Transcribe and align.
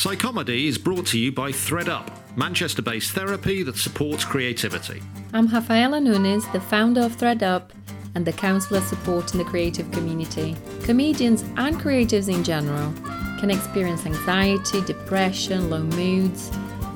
Psychomedy 0.00 0.66
is 0.66 0.78
brought 0.78 1.04
to 1.08 1.18
you 1.18 1.30
by 1.30 1.52
ThreadUp, 1.52 2.08
Manchester 2.34 2.80
based 2.80 3.12
therapy 3.12 3.62
that 3.64 3.76
supports 3.76 4.24
creativity. 4.24 5.02
I'm 5.34 5.46
Rafaela 5.46 6.00
Nunes, 6.00 6.50
the 6.52 6.60
founder 6.62 7.02
of 7.02 7.18
ThreadUp 7.18 7.68
and 8.14 8.26
the 8.26 8.32
counselor 8.32 8.80
supporting 8.80 9.36
the 9.36 9.44
creative 9.44 9.90
community. 9.92 10.56
Comedians 10.84 11.42
and 11.58 11.78
creatives 11.78 12.34
in 12.34 12.42
general 12.42 12.94
can 13.40 13.50
experience 13.50 14.06
anxiety, 14.06 14.80
depression, 14.86 15.68
low 15.68 15.82
moods, 15.82 16.50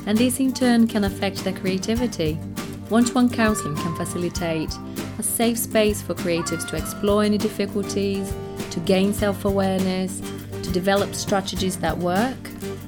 and 0.07 0.17
this 0.17 0.41
in 0.41 0.55
turn 0.55 0.89
can 0.89 1.05
affect 1.05 1.45
their 1.45 1.53
creativity. 1.53 2.37
One 2.89 3.05
to 3.05 3.13
one 3.13 3.29
counseling 3.29 3.77
can 3.77 3.95
facilitate 3.97 4.75
a 5.19 5.23
safe 5.23 5.59
space 5.59 6.01
for 6.01 6.15
creatives 6.15 6.67
to 6.71 6.77
explore 6.77 7.23
any 7.23 7.37
difficulties, 7.37 8.33
to 8.71 8.81
gain 8.81 9.13
self 9.13 9.45
awareness, 9.45 10.23
to 10.63 10.73
develop 10.73 11.15
strategies 11.15 11.77
that 11.77 11.99
work, 11.99 12.39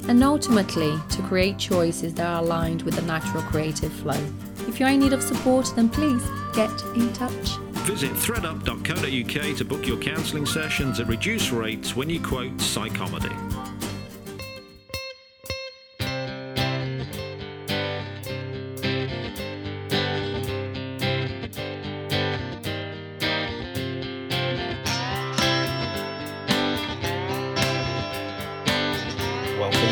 and 0.08 0.22
ultimately 0.22 0.98
to 1.10 1.22
create 1.22 1.58
choices 1.58 2.14
that 2.14 2.26
are 2.26 2.42
aligned 2.42 2.82
with 2.82 2.94
the 2.94 3.02
natural 3.02 3.42
creative 3.42 3.92
flow. 3.92 4.20
If 4.68 4.80
you're 4.80 4.88
in 4.88 5.00
need 5.00 5.12
of 5.12 5.22
support, 5.22 5.72
then 5.76 5.88
please 5.88 6.22
get 6.54 6.70
in 6.94 7.12
touch. 7.12 7.56
Visit 7.86 8.10
threadup.co.uk 8.12 9.56
to 9.56 9.64
book 9.64 9.86
your 9.86 9.98
counselling 9.98 10.46
sessions 10.46 10.98
at 10.98 11.06
reduced 11.06 11.52
rates 11.52 11.94
when 11.94 12.10
you 12.10 12.20
quote 12.20 12.56
Psychomedy. 12.56 13.45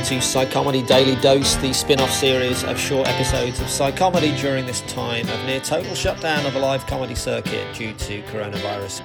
To 0.05 0.17
Psychomedy 0.17 0.87
Daily 0.87 1.17
Dose, 1.23 1.55
the 1.57 1.73
spin 1.73 1.99
off 1.99 2.11
series 2.11 2.62
of 2.65 2.79
short 2.79 3.09
episodes 3.09 3.59
of 3.59 3.69
Psychomedy 3.69 4.39
during 4.39 4.67
this 4.67 4.83
time 4.83 5.27
of 5.31 5.45
near 5.47 5.61
total 5.61 5.95
shutdown 5.95 6.45
of 6.45 6.55
a 6.56 6.59
live 6.59 6.87
comedy 6.87 7.15
circuit 7.15 7.75
due 7.75 7.95
to 7.95 8.20
coronavirus. 8.25 9.03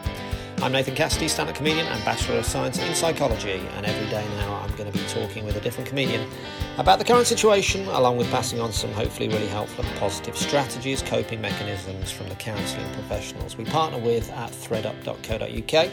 I'm 0.62 0.74
Nathan 0.74 0.96
Cassidy, 0.96 1.30
stand 1.30 1.48
up 1.48 1.56
comedian 1.56 1.88
and 1.88 2.04
Bachelor 2.04 2.40
of 2.40 2.46
Science 2.46 2.80
in 2.80 2.94
Psychology, 2.94 3.66
and 3.78 3.86
every 3.86 4.10
day 4.10 4.28
now 4.40 4.56
I'm 4.56 4.76
going 4.76 4.92
to 4.92 4.98
be 4.98 5.06
talking 5.08 5.46
with 5.46 5.56
a 5.56 5.62
different 5.62 5.88
comedian 5.88 6.30
about 6.78 7.00
the 7.00 7.06
current 7.06 7.28
situation, 7.28 7.88
along 7.88 8.18
with 8.18 8.30
passing 8.30 8.60
on 8.60 8.74
some 8.74 8.92
hopefully 8.92 9.30
really 9.30 9.48
helpful 9.48 9.86
and 9.86 10.00
positive 10.00 10.36
strategies, 10.36 11.02
coping 11.02 11.40
mechanisms 11.40 12.12
from 12.12 12.28
the 12.28 12.36
counselling 12.36 12.92
professionals 12.92 13.56
we 13.56 13.64
partner 13.64 14.00
with 14.00 14.30
at 14.32 14.52
threadup.co.uk. 14.52 15.90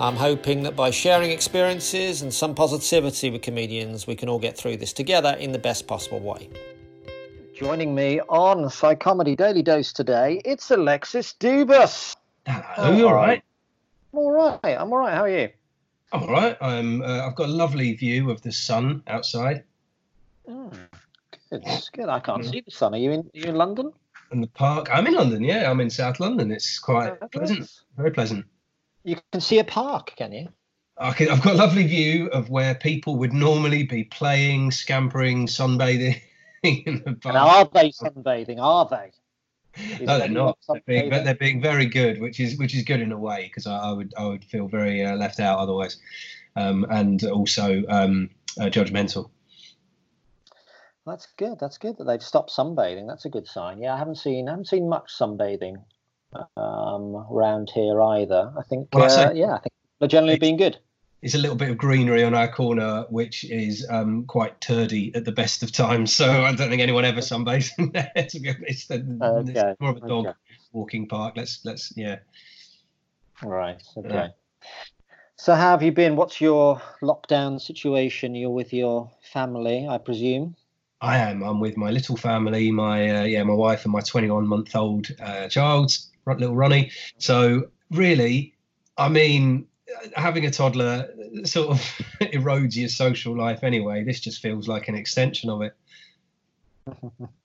I'm 0.00 0.14
hoping 0.14 0.62
that 0.62 0.76
by 0.76 0.92
sharing 0.92 1.32
experiences 1.32 2.22
and 2.22 2.32
some 2.32 2.54
positivity 2.54 3.30
with 3.30 3.42
comedians, 3.42 4.06
we 4.06 4.14
can 4.14 4.28
all 4.28 4.38
get 4.38 4.56
through 4.56 4.76
this 4.76 4.92
together 4.92 5.30
in 5.40 5.50
the 5.50 5.58
best 5.58 5.88
possible 5.88 6.20
way. 6.20 6.48
Joining 7.52 7.96
me 7.96 8.20
on 8.28 8.58
Psychomedy 8.66 9.36
Daily 9.36 9.62
Dose 9.62 9.92
today, 9.92 10.40
it's 10.44 10.70
Alexis 10.70 11.34
Dubus. 11.40 12.14
Hello, 12.46 12.96
you 12.96 13.08
all 13.08 13.14
right? 13.14 13.42
I'm 14.12 14.18
all 14.20 14.30
right. 14.30 14.60
I'm 14.64 14.92
all 14.92 14.98
right. 15.00 15.14
How 15.14 15.24
are 15.24 15.28
you? 15.28 15.48
I'm 16.12 16.22
all 16.22 16.30
right. 16.30 16.56
I'm. 16.60 17.02
Uh, 17.02 17.26
I've 17.26 17.34
got 17.34 17.48
a 17.48 17.52
lovely 17.52 17.92
view 17.94 18.30
of 18.30 18.40
the 18.42 18.52
sun 18.52 19.02
outside. 19.08 19.64
Oh, 20.48 20.70
good. 21.50 21.64
Good. 21.92 22.08
I 22.08 22.20
can't 22.20 22.44
see 22.44 22.60
the 22.60 22.70
sun. 22.70 22.94
Are 22.94 22.98
you 22.98 23.10
in? 23.10 23.20
Are 23.20 23.30
you 23.34 23.46
in 23.46 23.56
London? 23.56 23.92
In 24.30 24.40
the 24.42 24.46
park. 24.46 24.88
I'm 24.92 25.08
in 25.08 25.14
London. 25.14 25.42
Yeah, 25.42 25.68
I'm 25.68 25.80
in 25.80 25.90
South 25.90 26.20
London. 26.20 26.52
It's 26.52 26.78
quite 26.78 27.16
oh, 27.20 27.28
pleasant. 27.28 27.68
Very 27.96 28.12
pleasant. 28.12 28.46
You 29.04 29.16
can 29.32 29.40
see 29.40 29.58
a 29.58 29.64
park, 29.64 30.14
can 30.16 30.32
you? 30.32 30.48
Okay, 31.00 31.28
I've 31.28 31.42
got 31.42 31.54
a 31.54 31.56
lovely 31.56 31.86
view 31.86 32.26
of 32.28 32.50
where 32.50 32.74
people 32.74 33.16
would 33.16 33.32
normally 33.32 33.84
be 33.84 34.04
playing, 34.04 34.72
scampering, 34.72 35.46
sunbathing 35.46 36.20
in 36.64 37.02
the 37.04 37.14
park. 37.14 37.34
Now, 37.34 37.48
are 37.48 37.70
they 37.72 37.90
sunbathing? 37.90 38.58
Are 38.60 38.88
they? 38.88 39.12
Is 39.76 40.00
no, 40.00 40.18
they're 40.18 40.28
not. 40.28 40.58
They're 40.68 40.82
being, 40.86 41.10
they're 41.10 41.34
being, 41.34 41.62
very 41.62 41.86
good, 41.86 42.20
which 42.20 42.40
is 42.40 42.58
which 42.58 42.74
is 42.74 42.82
good 42.82 43.00
in 43.00 43.12
a 43.12 43.18
way 43.18 43.44
because 43.44 43.66
I, 43.66 43.76
I, 43.76 43.92
would 43.92 44.12
I 44.18 44.24
would 44.26 44.44
feel 44.44 44.66
very 44.66 45.04
uh, 45.04 45.14
left 45.14 45.38
out 45.38 45.60
otherwise, 45.60 45.98
um, 46.56 46.84
and 46.90 47.22
also 47.24 47.84
um, 47.88 48.30
uh, 48.58 48.64
judgmental. 48.64 49.30
That's 51.06 51.28
good. 51.36 51.60
That's 51.60 51.78
good 51.78 51.96
that 51.98 52.04
they've 52.04 52.22
stopped 52.22 52.50
sunbathing. 52.50 53.06
That's 53.06 53.24
a 53.24 53.30
good 53.30 53.46
sign. 53.46 53.80
Yeah, 53.80 53.94
I 53.94 53.98
haven't 53.98 54.16
seen 54.16 54.48
I 54.48 54.52
haven't 54.52 54.68
seen 54.68 54.88
much 54.88 55.16
sunbathing 55.16 55.76
um, 56.56 57.26
around 57.30 57.70
here 57.74 58.00
either. 58.00 58.52
I 58.58 58.62
think, 58.62 58.88
well, 58.92 59.10
uh, 59.10 59.32
yeah, 59.32 59.54
I 59.54 59.58
think 59.58 59.72
they're 59.98 60.08
generally 60.08 60.38
being 60.38 60.56
good. 60.56 60.78
It's 61.20 61.34
a 61.34 61.38
little 61.38 61.56
bit 61.56 61.70
of 61.70 61.78
greenery 61.78 62.22
on 62.22 62.34
our 62.34 62.46
corner, 62.46 63.04
which 63.10 63.44
is 63.44 63.84
um, 63.90 64.24
quite 64.26 64.60
turdy 64.60 65.14
at 65.16 65.24
the 65.24 65.32
best 65.32 65.64
of 65.64 65.72
times. 65.72 66.12
So 66.12 66.30
I 66.30 66.54
don't 66.54 66.68
think 66.68 66.80
anyone 66.80 67.04
ever 67.04 67.20
sunbathes 67.20 67.72
in 67.78 67.90
there. 67.90 68.12
Honest, 68.16 69.56
okay. 69.56 69.70
it's 69.70 69.80
more 69.80 69.90
of 69.90 69.96
a 69.96 70.06
dog 70.06 70.26
okay. 70.26 70.38
walking 70.72 71.08
park. 71.08 71.34
Let's 71.36 71.64
let's 71.64 71.92
yeah. 71.96 72.18
Right. 73.42 73.82
Okay. 73.96 74.08
Yeah. 74.08 74.28
So 75.34 75.54
how 75.54 75.70
have 75.70 75.82
you 75.82 75.92
been? 75.92 76.14
What's 76.14 76.40
your 76.40 76.80
lockdown 77.02 77.60
situation? 77.60 78.36
You're 78.36 78.50
with 78.50 78.72
your 78.72 79.10
family, 79.32 79.88
I 79.88 79.98
presume. 79.98 80.54
I 81.00 81.18
am. 81.18 81.42
I'm 81.42 81.60
with 81.60 81.76
my 81.76 81.90
little 81.90 82.16
family, 82.16 82.72
my 82.72 83.20
uh, 83.20 83.24
yeah, 83.24 83.42
my 83.44 83.54
wife 83.54 83.84
and 83.84 83.92
my 83.92 84.00
21 84.00 84.46
month 84.46 84.74
old 84.74 85.08
uh, 85.20 85.48
child 85.48 85.96
little 86.36 86.54
Ronnie. 86.54 86.90
So 87.18 87.70
really, 87.90 88.54
I 88.96 89.08
mean, 89.08 89.66
having 90.14 90.44
a 90.46 90.50
toddler 90.50 91.08
sort 91.44 91.70
of 91.70 91.80
erodes 92.20 92.76
your 92.76 92.88
social 92.88 93.36
life 93.36 93.64
anyway. 93.64 94.04
This 94.04 94.20
just 94.20 94.40
feels 94.40 94.68
like 94.68 94.88
an 94.88 94.94
extension 94.94 95.50
of 95.50 95.62
it. 95.62 95.76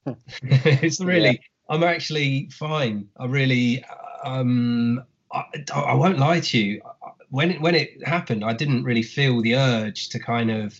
it's 0.46 1.00
really, 1.02 1.30
yeah. 1.30 1.38
I'm 1.70 1.84
actually 1.84 2.50
fine. 2.52 3.08
I 3.18 3.26
really, 3.26 3.84
um, 4.24 5.04
I, 5.32 5.44
I 5.74 5.94
won't 5.94 6.20
lie 6.20 6.40
to 6.40 6.58
you. 6.58 6.82
When 7.30 7.52
it, 7.52 7.62
when 7.62 7.76
it 7.76 8.06
happened, 8.08 8.44
I 8.44 8.54
didn't 8.54 8.84
really 8.84 9.02
feel 9.02 9.42
the 9.42 9.56
urge 9.56 10.10
to 10.10 10.20
kind 10.20 10.52
of 10.52 10.80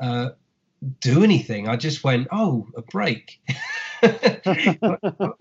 uh, 0.00 0.30
do 1.00 1.22
anything. 1.22 1.68
I 1.68 1.76
just 1.76 2.02
went, 2.02 2.28
oh, 2.32 2.66
a 2.76 2.82
break. 2.82 3.40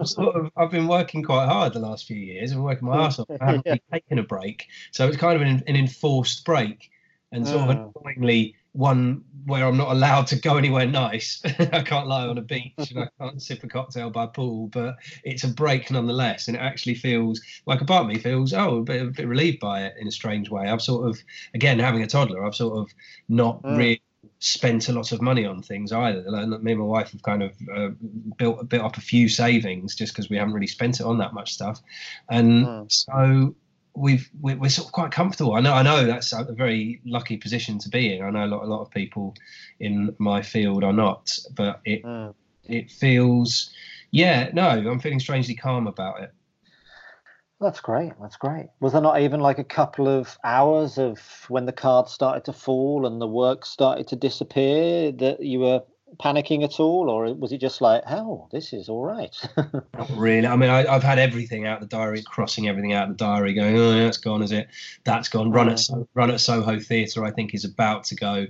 Sort 0.03 0.35
of, 0.35 0.51
I've 0.55 0.71
been 0.71 0.87
working 0.87 1.23
quite 1.23 1.47
hard 1.47 1.73
the 1.73 1.79
last 1.79 2.05
few 2.05 2.17
years. 2.17 2.51
I've 2.51 2.57
been 2.57 2.63
working 2.63 2.87
my 2.87 3.05
ass 3.05 3.19
off. 3.19 3.27
I 3.39 3.45
haven't 3.45 3.65
yeah. 3.65 3.75
taken 3.91 4.19
a 4.19 4.23
break, 4.23 4.67
so 4.91 5.07
it's 5.07 5.17
kind 5.17 5.35
of 5.35 5.41
an, 5.41 5.63
an 5.67 5.75
enforced 5.75 6.45
break, 6.45 6.91
and 7.31 7.47
sort 7.47 7.69
of 7.69 7.69
ah. 7.69 7.89
annoyingly 8.03 8.55
one 8.73 9.23
where 9.45 9.65
I'm 9.65 9.75
not 9.75 9.91
allowed 9.91 10.27
to 10.27 10.35
go 10.37 10.57
anywhere 10.57 10.85
nice. 10.85 11.41
I 11.59 11.81
can't 11.81 12.07
lie 12.07 12.27
on 12.27 12.37
a 12.37 12.41
beach 12.41 12.73
and 12.77 12.99
I 12.99 13.09
can't 13.19 13.41
sip 13.41 13.63
a 13.63 13.67
cocktail 13.67 14.09
by 14.09 14.25
a 14.25 14.27
pool, 14.27 14.67
but 14.67 14.97
it's 15.23 15.43
a 15.43 15.49
break 15.49 15.91
nonetheless. 15.91 16.47
And 16.47 16.55
it 16.55 16.61
actually 16.61 16.95
feels 16.95 17.41
like 17.65 17.81
a 17.81 17.85
part 17.85 18.03
of 18.03 18.07
me 18.07 18.19
feels, 18.19 18.53
oh, 18.53 18.77
a 18.77 18.83
bit, 18.83 19.01
a 19.01 19.05
bit 19.05 19.27
relieved 19.27 19.59
by 19.59 19.83
it 19.83 19.95
in 19.99 20.07
a 20.07 20.11
strange 20.11 20.49
way. 20.49 20.67
I've 20.67 20.81
sort 20.81 21.09
of, 21.09 21.19
again, 21.53 21.79
having 21.79 22.03
a 22.03 22.07
toddler, 22.07 22.45
I've 22.45 22.55
sort 22.55 22.77
of 22.77 22.93
not 23.27 23.61
mm. 23.63 23.77
really 23.77 24.01
spent 24.39 24.89
a 24.89 24.93
lot 24.93 25.11
of 25.11 25.21
money 25.21 25.45
on 25.45 25.61
things 25.61 25.91
either. 25.91 26.23
Me 26.59 26.71
and 26.71 26.79
my 26.79 26.85
wife 26.85 27.11
have 27.11 27.23
kind 27.23 27.43
of 27.43 27.53
uh, 27.75 27.89
built 28.37 28.59
a 28.59 28.63
bit 28.63 28.81
up 28.81 28.97
a 28.97 29.01
few 29.01 29.29
savings 29.29 29.95
just 29.95 30.13
because 30.13 30.29
we 30.29 30.37
haven't 30.37 30.53
really 30.53 30.67
spent 30.67 30.99
it 30.99 31.05
on 31.05 31.17
that 31.19 31.33
much 31.33 31.53
stuff, 31.53 31.81
and 32.29 32.65
mm. 32.65 32.91
so 32.91 33.55
we've 33.95 34.29
we're, 34.39 34.57
we're, 34.57 34.69
sort 34.69 34.87
of 34.87 34.93
quite 34.93 35.11
comfortable. 35.11 35.53
I 35.53 35.61
know 35.61 35.73
I 35.73 35.83
know 35.83 36.05
that's 36.05 36.33
a 36.33 36.43
very 36.51 37.01
lucky 37.05 37.37
position 37.37 37.79
to 37.79 37.89
be 37.89 38.15
in. 38.15 38.23
I 38.23 38.29
know 38.29 38.45
a 38.45 38.47
lot 38.47 38.63
a 38.63 38.67
lot 38.67 38.81
of 38.81 38.91
people 38.91 39.35
in 39.79 40.15
my 40.17 40.41
field 40.41 40.83
are 40.83 40.93
not, 40.93 41.37
but 41.55 41.81
it 41.85 42.03
mm. 42.03 42.33
it 42.65 42.91
feels 42.91 43.71
yeah 44.11 44.49
no 44.53 44.67
I'm 44.67 44.99
feeling 44.99 45.19
strangely 45.19 45.55
calm 45.55 45.87
about 45.87 46.21
it. 46.21 46.33
That's 47.61 47.79
great. 47.79 48.13
That's 48.19 48.37
great. 48.37 48.69
Was 48.79 48.93
there 48.93 49.01
not 49.01 49.21
even 49.21 49.39
like 49.39 49.59
a 49.59 49.63
couple 49.63 50.07
of 50.07 50.37
hours 50.43 50.97
of 50.97 51.19
when 51.47 51.67
the 51.67 51.71
cards 51.71 52.11
started 52.11 52.43
to 52.45 52.53
fall 52.53 53.05
and 53.05 53.21
the 53.21 53.27
work 53.27 53.65
started 53.65 54.07
to 54.07 54.15
disappear 54.15 55.11
that 55.11 55.43
you 55.43 55.59
were 55.59 55.83
panicking 56.19 56.63
at 56.63 56.79
all, 56.79 57.09
or 57.09 57.31
was 57.35 57.51
it 57.51 57.59
just 57.59 57.79
like, 57.79 58.03
"Hell, 58.05 58.49
this 58.51 58.73
is 58.73 58.89
all 58.89 59.03
right"? 59.05 59.35
not 59.57 60.09
really. 60.15 60.47
I 60.47 60.55
mean, 60.55 60.71
I, 60.71 60.91
have 60.91 61.03
had 61.03 61.19
everything 61.19 61.67
out 61.67 61.79
the 61.79 61.85
diary, 61.85 62.23
crossing 62.23 62.67
everything 62.67 62.93
out 62.93 63.09
the 63.09 63.13
diary, 63.13 63.53
going, 63.53 63.77
"Oh, 63.77 63.93
that's 63.93 64.17
gone, 64.17 64.41
is 64.41 64.51
it? 64.51 64.67
That's 65.03 65.29
gone." 65.29 65.51
Run 65.51 65.69
at 65.69 65.77
mm. 65.77 66.07
Run 66.15 66.31
at 66.31 66.41
Soho 66.41 66.79
Theatre, 66.79 67.23
I 67.23 67.31
think, 67.31 67.53
is 67.53 67.63
about 67.63 68.05
to 68.05 68.15
go, 68.15 68.47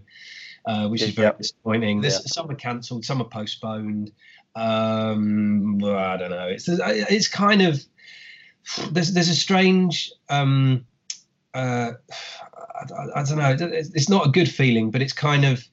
uh, 0.66 0.88
which 0.88 1.02
is 1.02 1.12
very 1.12 1.28
yep. 1.28 1.38
disappointing. 1.38 2.02
This, 2.02 2.14
yeah. 2.14 2.28
Some 2.28 2.50
are 2.50 2.56
cancelled, 2.56 3.04
some 3.04 3.22
are 3.22 3.30
postponed. 3.30 4.12
Um, 4.56 5.80
well, 5.80 5.98
I 5.98 6.18
don't 6.18 6.32
know. 6.32 6.48
It's 6.48 6.68
it's 6.68 7.28
kind 7.28 7.62
of 7.62 7.84
there's 8.92 9.14
there's 9.14 9.30
a 9.30 9.36
strange 9.36 10.12
um, 10.30 10.86
uh, 11.54 11.92
I, 12.60 13.20
I, 13.20 13.24
don't 13.24 13.38
know 13.38 13.56
it's 13.60 14.10
not 14.10 14.28
a 14.28 14.30
good 14.30 14.50
feeling 14.50 14.92
but 14.92 15.02
it's 15.02 15.14
kind 15.14 15.46
of 15.46 15.64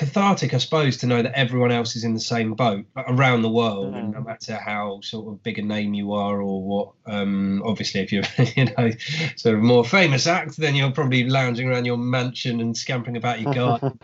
cathartic, 0.00 0.54
I 0.54 0.58
suppose, 0.58 0.96
to 0.98 1.06
know 1.06 1.20
that 1.20 1.34
everyone 1.34 1.70
else 1.70 1.94
is 1.94 2.04
in 2.04 2.14
the 2.14 2.20
same 2.20 2.54
boat 2.54 2.86
around 2.96 3.42
the 3.42 3.50
world, 3.50 3.92
mm. 3.92 3.98
and 3.98 4.12
no 4.12 4.22
matter 4.22 4.56
how 4.56 5.00
sort 5.02 5.28
of 5.28 5.42
big 5.42 5.58
a 5.58 5.62
name 5.62 5.92
you 5.92 6.14
are 6.14 6.40
or 6.40 6.62
what. 6.62 6.92
Um, 7.06 7.62
obviously, 7.66 8.00
if 8.00 8.10
you're 8.10 8.24
you 8.56 8.64
know 8.64 8.90
sort 9.36 9.56
of 9.56 9.60
more 9.60 9.84
famous 9.84 10.26
act, 10.26 10.56
then 10.56 10.74
you're 10.74 10.90
probably 10.90 11.28
lounging 11.28 11.68
around 11.68 11.84
your 11.84 11.98
mansion 11.98 12.60
and 12.60 12.74
scampering 12.74 13.18
about 13.18 13.42
your 13.42 13.52
garden, 13.52 13.98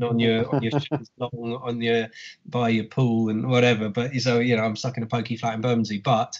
on 0.00 0.20
your 0.20 0.54
on 0.54 0.62
your 0.62 0.72
long 1.18 1.60
on 1.62 1.82
your 1.82 2.08
by 2.46 2.68
your 2.68 2.84
pool 2.84 3.28
and 3.28 3.48
whatever. 3.48 3.88
But 3.88 4.14
so 4.20 4.38
you 4.38 4.56
know, 4.56 4.62
I'm 4.62 4.76
stuck 4.76 4.96
in 4.96 5.02
a 5.02 5.06
pokey 5.06 5.36
flat 5.36 5.54
in 5.54 5.60
Bermondsey, 5.60 5.98
but. 5.98 6.38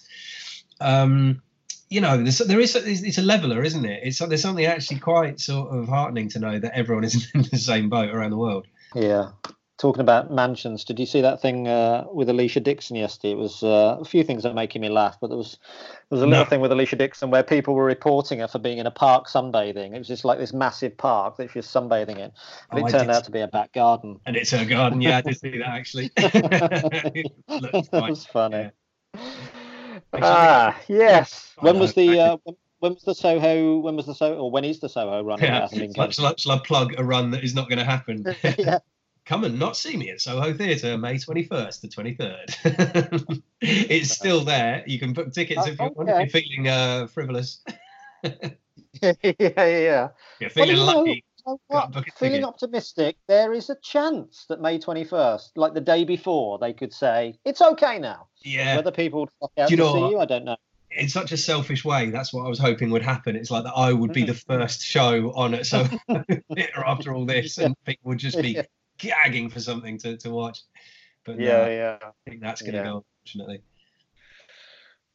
Um, 0.81 1.43
you 1.91 2.01
know, 2.01 2.17
there's, 2.17 2.39
there 2.39 2.61
is 2.61 2.75
it's 2.75 3.19
a 3.19 3.23
leveler, 3.23 3.63
isn't 3.63 3.85
it? 3.85 4.01
It's 4.03 4.19
there's 4.19 4.43
something 4.43 4.65
actually 4.65 4.99
quite 4.99 5.39
sort 5.41 5.71
of 5.71 5.89
heartening 5.89 6.29
to 6.31 6.39
know 6.39 6.59
that 6.59 6.77
everyone 6.77 7.05
is 7.05 7.31
in 7.35 7.43
the 7.43 7.59
same 7.59 7.89
boat 7.89 8.11
around 8.11 8.31
the 8.31 8.37
world. 8.37 8.67
Yeah. 8.95 9.31
Talking 9.77 10.03
about 10.03 10.31
mansions, 10.31 10.85
did 10.85 11.01
you 11.01 11.07
see 11.07 11.21
that 11.21 11.43
thing 11.43 11.67
uh, 11.67 12.05
with 12.13 12.29
Alesha 12.29 12.63
Dixon 12.63 12.95
yesterday? 12.95 13.33
It 13.33 13.39
was 13.39 13.65
uh, 13.65 13.99
a 14.01 14.05
few 14.05 14.23
things 14.23 14.45
that 14.45 14.51
are 14.51 14.55
making 14.55 14.81
me 14.81 14.89
laugh, 14.89 15.19
but 15.21 15.27
there 15.29 15.37
was 15.37 15.59
there 16.09 16.17
was 16.17 16.23
a 16.23 16.27
little 16.27 16.45
no. 16.45 16.49
thing 16.49 16.61
with 16.61 16.71
Alesha 16.71 16.97
Dixon 16.97 17.31
where 17.31 17.43
people 17.43 17.75
were 17.75 17.85
reporting 17.85 18.39
her 18.39 18.47
for 18.47 18.61
being 18.61 18.79
in 18.79 18.87
a 18.87 18.93
park 18.93 19.27
sunbathing. 19.27 19.93
It 19.93 19.99
was 19.99 20.07
just 20.07 20.25
like 20.25 20.39
this 20.39 20.53
massive 20.53 20.97
park 20.97 21.39
that 21.39 21.51
she 21.51 21.59
was 21.59 21.67
sunbathing 21.67 22.19
in, 22.19 22.31
but 22.71 22.83
oh, 22.83 22.87
it 22.87 22.91
turned 22.91 23.11
out 23.11 23.25
to 23.25 23.33
be 23.33 23.41
a 23.41 23.49
back 23.49 23.73
garden. 23.73 24.21
And 24.27 24.37
it's 24.37 24.53
her 24.53 24.65
garden. 24.65 25.01
Yeah, 25.01 25.19
I 25.19 25.21
did 25.23 25.39
see 25.41 25.59
that 25.59 25.69
actually. 25.69 26.13
that 26.17 27.91
was 27.93 28.27
funny. 28.27 28.57
Yeah. 28.57 28.71
Ah, 30.23 30.79
yes. 30.89 31.55
When 31.61 31.79
was 31.79 31.95
the 31.95 32.19
uh, 32.19 32.37
when 32.79 32.95
was 32.95 33.03
the 33.03 33.15
Soho? 33.15 33.79
When 33.79 33.97
was 33.97 34.07
the 34.07 34.15
Soho? 34.15 34.37
Or 34.37 34.51
when 34.51 34.65
is 34.65 34.81
the 34.81 34.89
Soho 34.89 35.23
run? 35.23 35.41
Yeah. 35.41 35.69
Shall, 35.95 36.37
shall 36.37 36.53
I 36.53 36.59
plug 36.59 36.95
a 36.99 37.05
run 37.05 37.31
that 37.31 37.43
is 37.43 37.55
not 37.55 37.69
going 37.69 37.79
to 37.79 37.85
happen? 37.85 38.25
yeah. 38.59 38.79
Come 39.25 39.45
and 39.45 39.59
not 39.59 39.75
see 39.75 39.97
me 39.97 40.11
at 40.11 40.21
Soho 40.21 40.53
Theatre, 40.53 40.99
May 40.99 41.15
21st 41.15 41.81
to 41.81 41.89
23rd. 41.89 43.43
it's 43.63 44.11
still 44.11 44.45
there. 44.45 44.85
You 44.87 44.99
can 44.99 45.15
book 45.15 45.33
tickets 45.33 45.63
oh, 45.65 45.71
if, 45.71 45.81
you, 45.81 45.87
okay. 45.87 46.25
if 46.25 46.35
you're 46.35 46.43
feeling 46.43 46.69
uh, 46.69 47.07
frivolous. 47.07 47.65
yeah, 49.03 49.15
yeah. 49.39 50.09
You're 50.41 50.51
feeling 50.51 50.77
well, 50.77 50.99
lucky. 50.99 51.25
Know, 51.47 51.91
feeling 52.17 52.45
optimistic, 52.45 53.17
there 53.27 53.53
is 53.53 53.69
a 53.69 53.77
chance 53.77 54.47
that 54.49 54.61
May 54.61 54.79
21st, 54.79 55.51
like 55.57 55.75
the 55.75 55.81
day 55.81 56.05
before, 56.05 56.59
they 56.59 56.73
could 56.73 56.93
say, 56.93 57.39
it's 57.45 57.61
okay 57.61 57.99
now. 57.99 58.29
Yeah. 58.43 58.77
Whether 58.77 58.91
people 58.91 59.21
would 59.21 59.31
fuck 59.41 59.53
out 59.59 59.71
you 59.71 59.77
to 59.77 59.93
see 59.93 60.09
you, 60.11 60.19
I 60.19 60.25
don't 60.25 60.45
know 60.45 60.57
in 60.97 61.09
such 61.09 61.33
a 61.33 61.37
selfish 61.37 61.85
way, 61.85 62.11
that's 62.11 62.33
what 62.33 62.47
I 62.47 62.49
was 62.49 62.59
hoping 62.59 62.91
would 62.91 63.03
happen. 63.03 63.37
It's 63.37 63.51
like 63.51 63.65
that 63.65 63.73
I 63.75 63.93
would 63.93 64.13
be 64.13 64.25
the 64.25 64.35
first 64.49 64.83
show 64.83 65.33
on 65.33 65.55
it. 65.55 65.67
So 65.67 65.87
after 66.87 67.13
all 67.13 67.27
this, 67.27 67.59
and 67.59 67.75
people 67.85 68.11
would 68.11 68.19
just 68.19 68.41
be 68.41 68.61
gagging 68.99 69.51
for 69.51 69.61
something 69.61 69.99
to, 69.99 70.17
to 70.19 70.31
watch. 70.31 70.61
But 71.25 71.39
yeah, 71.41 71.65
no, 71.65 71.69
yeah, 71.69 71.99
I 72.03 72.31
think 72.31 72.41
that's 72.41 72.63
going 72.63 72.73
to 72.73 72.79
yeah. 72.79 72.85
go. 72.85 73.05
Unfortunately. 73.25 73.63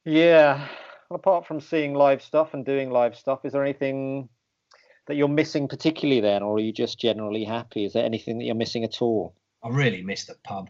Yeah. 0.05 0.67
Apart 1.11 1.47
from 1.47 1.59
seeing 1.59 1.93
live 1.93 2.21
stuff 2.21 2.53
and 2.53 2.65
doing 2.65 2.91
live 2.91 3.15
stuff, 3.15 3.43
is 3.43 3.53
there 3.53 3.63
anything 3.63 4.29
that 5.09 5.15
you're 5.15 5.27
missing 5.27 5.67
particularly 5.67 6.21
then, 6.21 6.43
or 6.43 6.57
are 6.57 6.59
you 6.59 6.71
just 6.71 6.99
generally 6.99 7.43
happy? 7.43 7.83
Is 7.83 7.93
there 7.93 8.05
anything 8.05 8.37
that 8.37 8.45
you're 8.45 8.53
missing 8.53 8.83
at 8.83 9.01
all? 9.01 9.33
I 9.63 9.69
really 9.69 10.03
miss 10.03 10.25
the 10.25 10.35
pub. 10.43 10.69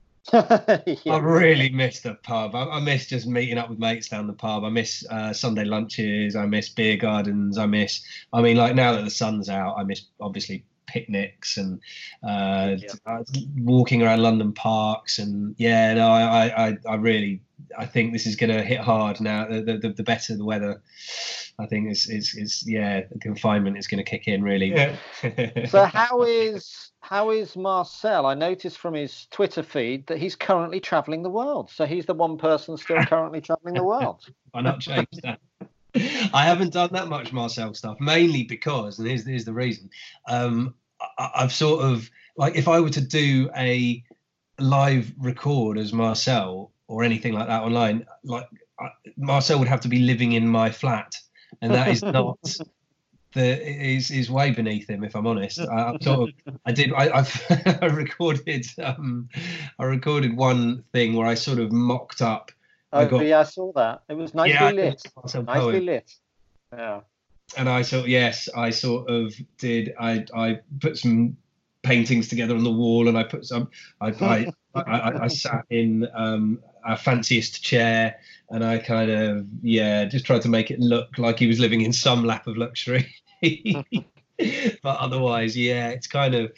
yeah. 0.32 0.96
I 1.06 1.18
really 1.18 1.68
miss 1.70 2.00
the 2.00 2.14
pub. 2.14 2.56
I, 2.56 2.64
I, 2.64 2.80
miss 2.80 3.06
just 3.06 3.28
meeting 3.28 3.56
up 3.56 3.70
with 3.70 3.78
mates 3.78 4.08
down 4.08 4.26
the 4.26 4.32
pub. 4.32 4.64
I 4.64 4.68
miss 4.68 5.06
uh, 5.08 5.32
Sunday 5.32 5.64
lunches. 5.64 6.34
I 6.34 6.44
miss 6.44 6.68
beer 6.68 6.96
gardens. 6.96 7.56
I 7.56 7.66
miss. 7.66 8.02
I 8.32 8.42
mean, 8.42 8.56
like 8.56 8.74
now 8.74 8.94
that 8.94 9.04
the 9.04 9.10
sun's 9.10 9.48
out, 9.48 9.76
I 9.78 9.84
miss 9.84 10.02
obviously 10.20 10.64
picnics 10.88 11.56
and 11.56 11.80
uh, 12.22 12.76
yeah. 12.78 13.22
walking 13.58 14.02
around 14.02 14.22
London 14.22 14.52
parks. 14.52 15.18
And 15.18 15.54
yeah, 15.58 15.94
no, 15.94 16.08
I, 16.08 16.68
I, 16.68 16.78
I 16.88 16.94
really, 16.96 17.40
I 17.76 17.86
think 17.86 18.12
this 18.12 18.26
is 18.26 18.34
going 18.34 18.50
to 18.50 18.62
hit 18.62 18.80
hard 18.80 19.20
now. 19.20 19.46
The, 19.46 19.78
the, 19.80 19.92
the 19.96 20.02
better 20.02 20.36
the 20.36 20.44
weather, 20.44 20.82
I 21.60 21.66
think 21.66 21.90
is 21.90 22.08
is 22.08 22.34
is 22.34 22.64
yeah, 22.66 23.02
the 23.10 23.18
confinement 23.18 23.78
is 23.78 23.86
going 23.86 24.04
to 24.04 24.08
kick 24.08 24.28
in 24.28 24.42
really. 24.42 24.70
Yeah. 24.70 24.96
so 25.68 25.84
how 25.84 26.22
is 26.22 26.92
how 27.00 27.30
is 27.30 27.56
Marcel? 27.56 28.26
I 28.26 28.34
noticed 28.34 28.78
from 28.78 28.94
his 28.94 29.26
Twitter 29.30 29.62
feed 29.62 30.06
that 30.08 30.18
he's 30.18 30.36
currently 30.36 30.80
traveling 30.80 31.22
the 31.22 31.30
world. 31.30 31.70
So 31.70 31.86
he's 31.86 32.06
the 32.06 32.14
one 32.14 32.38
person 32.38 32.76
still 32.76 33.02
currently 33.04 33.40
traveling 33.40 33.74
the 33.74 33.84
world. 33.84 34.24
Why 34.50 34.62
not 34.62 34.80
change 34.80 35.08
that? 35.22 35.40
I 35.94 36.44
haven't 36.44 36.72
done 36.72 36.90
that 36.92 37.08
much 37.08 37.32
Marcel 37.32 37.74
stuff, 37.74 37.98
mainly 38.00 38.44
because, 38.44 38.98
and 38.98 39.08
here's, 39.08 39.26
here's 39.26 39.44
the 39.44 39.52
reason. 39.52 39.90
Um, 40.28 40.74
I, 41.18 41.30
I've 41.36 41.52
sort 41.52 41.84
of 41.84 42.10
like 42.36 42.56
if 42.56 42.68
I 42.68 42.80
were 42.80 42.90
to 42.90 43.00
do 43.00 43.50
a 43.56 44.02
live 44.58 45.12
record 45.18 45.78
as 45.78 45.92
Marcel 45.92 46.72
or 46.86 47.04
anything 47.04 47.32
like 47.32 47.48
that 47.48 47.62
online, 47.62 48.06
like 48.24 48.46
Marcel 49.16 49.58
would 49.58 49.68
have 49.68 49.80
to 49.82 49.88
be 49.88 50.00
living 50.00 50.32
in 50.32 50.48
my 50.48 50.70
flat, 50.70 51.14
and 51.60 51.72
that 51.72 51.88
is 51.88 52.02
not 52.02 52.38
that 53.34 53.60
is 53.62 54.10
is 54.10 54.30
way 54.30 54.50
beneath 54.50 54.88
him. 54.88 55.04
If 55.04 55.14
I'm 55.14 55.26
honest, 55.26 55.60
I, 55.60 55.90
am 55.90 56.00
sort 56.00 56.30
of 56.30 56.58
I 56.64 56.72
did 56.72 56.92
I 56.92 57.18
I've, 57.18 57.78
I 57.82 57.86
recorded 57.86 58.66
um 58.82 59.28
I 59.78 59.84
recorded 59.84 60.36
one 60.36 60.84
thing 60.92 61.14
where 61.14 61.26
I 61.26 61.34
sort 61.34 61.58
of 61.58 61.72
mocked 61.72 62.22
up. 62.22 62.52
Oh 62.92 63.00
I 63.00 63.04
got, 63.04 63.26
yeah, 63.26 63.40
I 63.40 63.44
saw 63.44 63.72
that. 63.72 64.02
It 64.08 64.14
was 64.14 64.34
nicely 64.34 64.54
yeah, 64.54 64.70
lit. 64.70 65.02
Nicely 65.16 65.44
poem. 65.44 65.86
lit. 65.86 66.10
Yeah. 66.72 67.00
And 67.56 67.68
I 67.68 67.82
sort 67.82 68.08
yes, 68.08 68.48
I 68.54 68.70
sort 68.70 69.08
of 69.10 69.34
did. 69.58 69.94
I 69.98 70.24
I 70.34 70.60
put 70.80 70.98
some 70.98 71.36
paintings 71.82 72.28
together 72.28 72.54
on 72.54 72.64
the 72.64 72.72
wall, 72.72 73.08
and 73.08 73.16
I 73.16 73.24
put 73.24 73.44
some. 73.46 73.70
I 74.00 74.08
I, 74.08 74.46
I, 74.74 75.24
I, 75.24 75.28
sat 75.28 75.64
in 75.70 76.06
um, 76.14 76.60
our 76.84 76.96
fanciest 76.96 77.62
chair, 77.62 78.16
and 78.50 78.64
I 78.64 78.78
kind 78.78 79.10
of 79.10 79.46
yeah, 79.62 80.04
just 80.04 80.26
tried 80.26 80.42
to 80.42 80.48
make 80.48 80.70
it 80.70 80.78
look 80.78 81.18
like 81.18 81.38
he 81.38 81.46
was 81.46 81.58
living 81.58 81.80
in 81.80 81.92
some 81.92 82.24
lap 82.24 82.46
of 82.46 82.56
luxury. 82.56 83.14
but 84.82 84.96
otherwise, 84.98 85.56
yeah, 85.56 85.88
it's 85.88 86.06
kind 86.06 86.34
of 86.34 86.52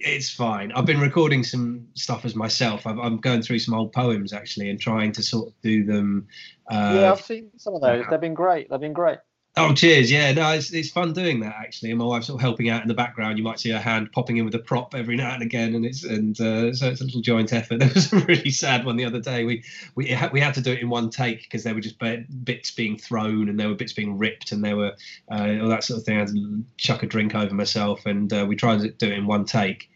it's 0.00 0.30
fine. 0.30 0.72
I've 0.72 0.86
been 0.86 1.00
recording 1.00 1.42
some 1.42 1.86
stuff 1.94 2.24
as 2.24 2.34
myself. 2.34 2.86
i 2.86 2.90
am 2.90 3.18
going 3.18 3.42
through 3.42 3.58
some 3.58 3.74
old 3.74 3.92
poems 3.92 4.32
actually 4.32 4.70
and 4.70 4.80
trying 4.80 5.12
to 5.12 5.22
sort 5.22 5.48
of 5.48 5.54
do 5.62 5.84
them. 5.84 6.26
Uh, 6.70 6.98
yeah, 7.00 7.12
I've 7.12 7.20
seen 7.20 7.50
some 7.56 7.74
of 7.74 7.80
those. 7.80 8.04
They've 8.10 8.20
been 8.20 8.34
great. 8.34 8.70
They've 8.70 8.80
been 8.80 8.92
great. 8.92 9.18
Oh, 9.58 9.72
cheers! 9.72 10.10
Yeah, 10.10 10.32
no, 10.32 10.50
it's 10.50 10.70
it's 10.74 10.90
fun 10.90 11.14
doing 11.14 11.40
that 11.40 11.54
actually. 11.58 11.88
And 11.88 11.98
my 11.98 12.04
wife's 12.04 12.26
sort 12.26 12.38
of 12.38 12.42
helping 12.42 12.68
out 12.68 12.82
in 12.82 12.88
the 12.88 12.94
background. 12.94 13.38
You 13.38 13.44
might 13.44 13.58
see 13.58 13.70
her 13.70 13.78
hand 13.78 14.12
popping 14.12 14.36
in 14.36 14.44
with 14.44 14.54
a 14.54 14.58
prop 14.58 14.94
every 14.94 15.16
now 15.16 15.32
and 15.32 15.42
again, 15.42 15.74
and 15.74 15.86
it's 15.86 16.04
and 16.04 16.38
uh, 16.38 16.74
so 16.74 16.90
it's 16.90 17.00
a 17.00 17.04
little 17.04 17.22
joint 17.22 17.54
effort. 17.54 17.78
There 17.86 17.90
was 17.94 18.12
a 18.12 18.18
really 18.18 18.50
sad 18.50 18.84
one 18.84 18.96
the 18.96 19.06
other 19.06 19.18
day. 19.18 19.44
We 19.44 19.64
we 19.94 20.08
had, 20.08 20.30
we 20.30 20.40
had 20.40 20.52
to 20.54 20.60
do 20.60 20.72
it 20.72 20.80
in 20.80 20.90
one 20.90 21.08
take 21.08 21.40
because 21.40 21.64
there 21.64 21.74
were 21.74 21.80
just 21.80 21.96
bits 22.44 22.70
being 22.70 22.98
thrown 22.98 23.48
and 23.48 23.58
there 23.58 23.68
were 23.68 23.74
bits 23.74 23.94
being 23.94 24.18
ripped 24.18 24.52
and 24.52 24.62
there 24.62 24.76
were 24.76 24.92
uh, 25.32 25.56
all 25.62 25.68
that 25.68 25.84
sort 25.84 26.00
of 26.00 26.04
thing. 26.04 26.16
I 26.16 26.20
had 26.20 26.28
to 26.28 26.64
chuck 26.76 27.02
a 27.02 27.06
drink 27.06 27.34
over 27.34 27.54
myself, 27.54 28.04
and 28.04 28.30
uh, 28.30 28.44
we 28.46 28.56
tried 28.56 28.80
to 28.80 28.90
do 28.90 29.06
it 29.06 29.16
in 29.16 29.26
one 29.26 29.46
take. 29.46 29.88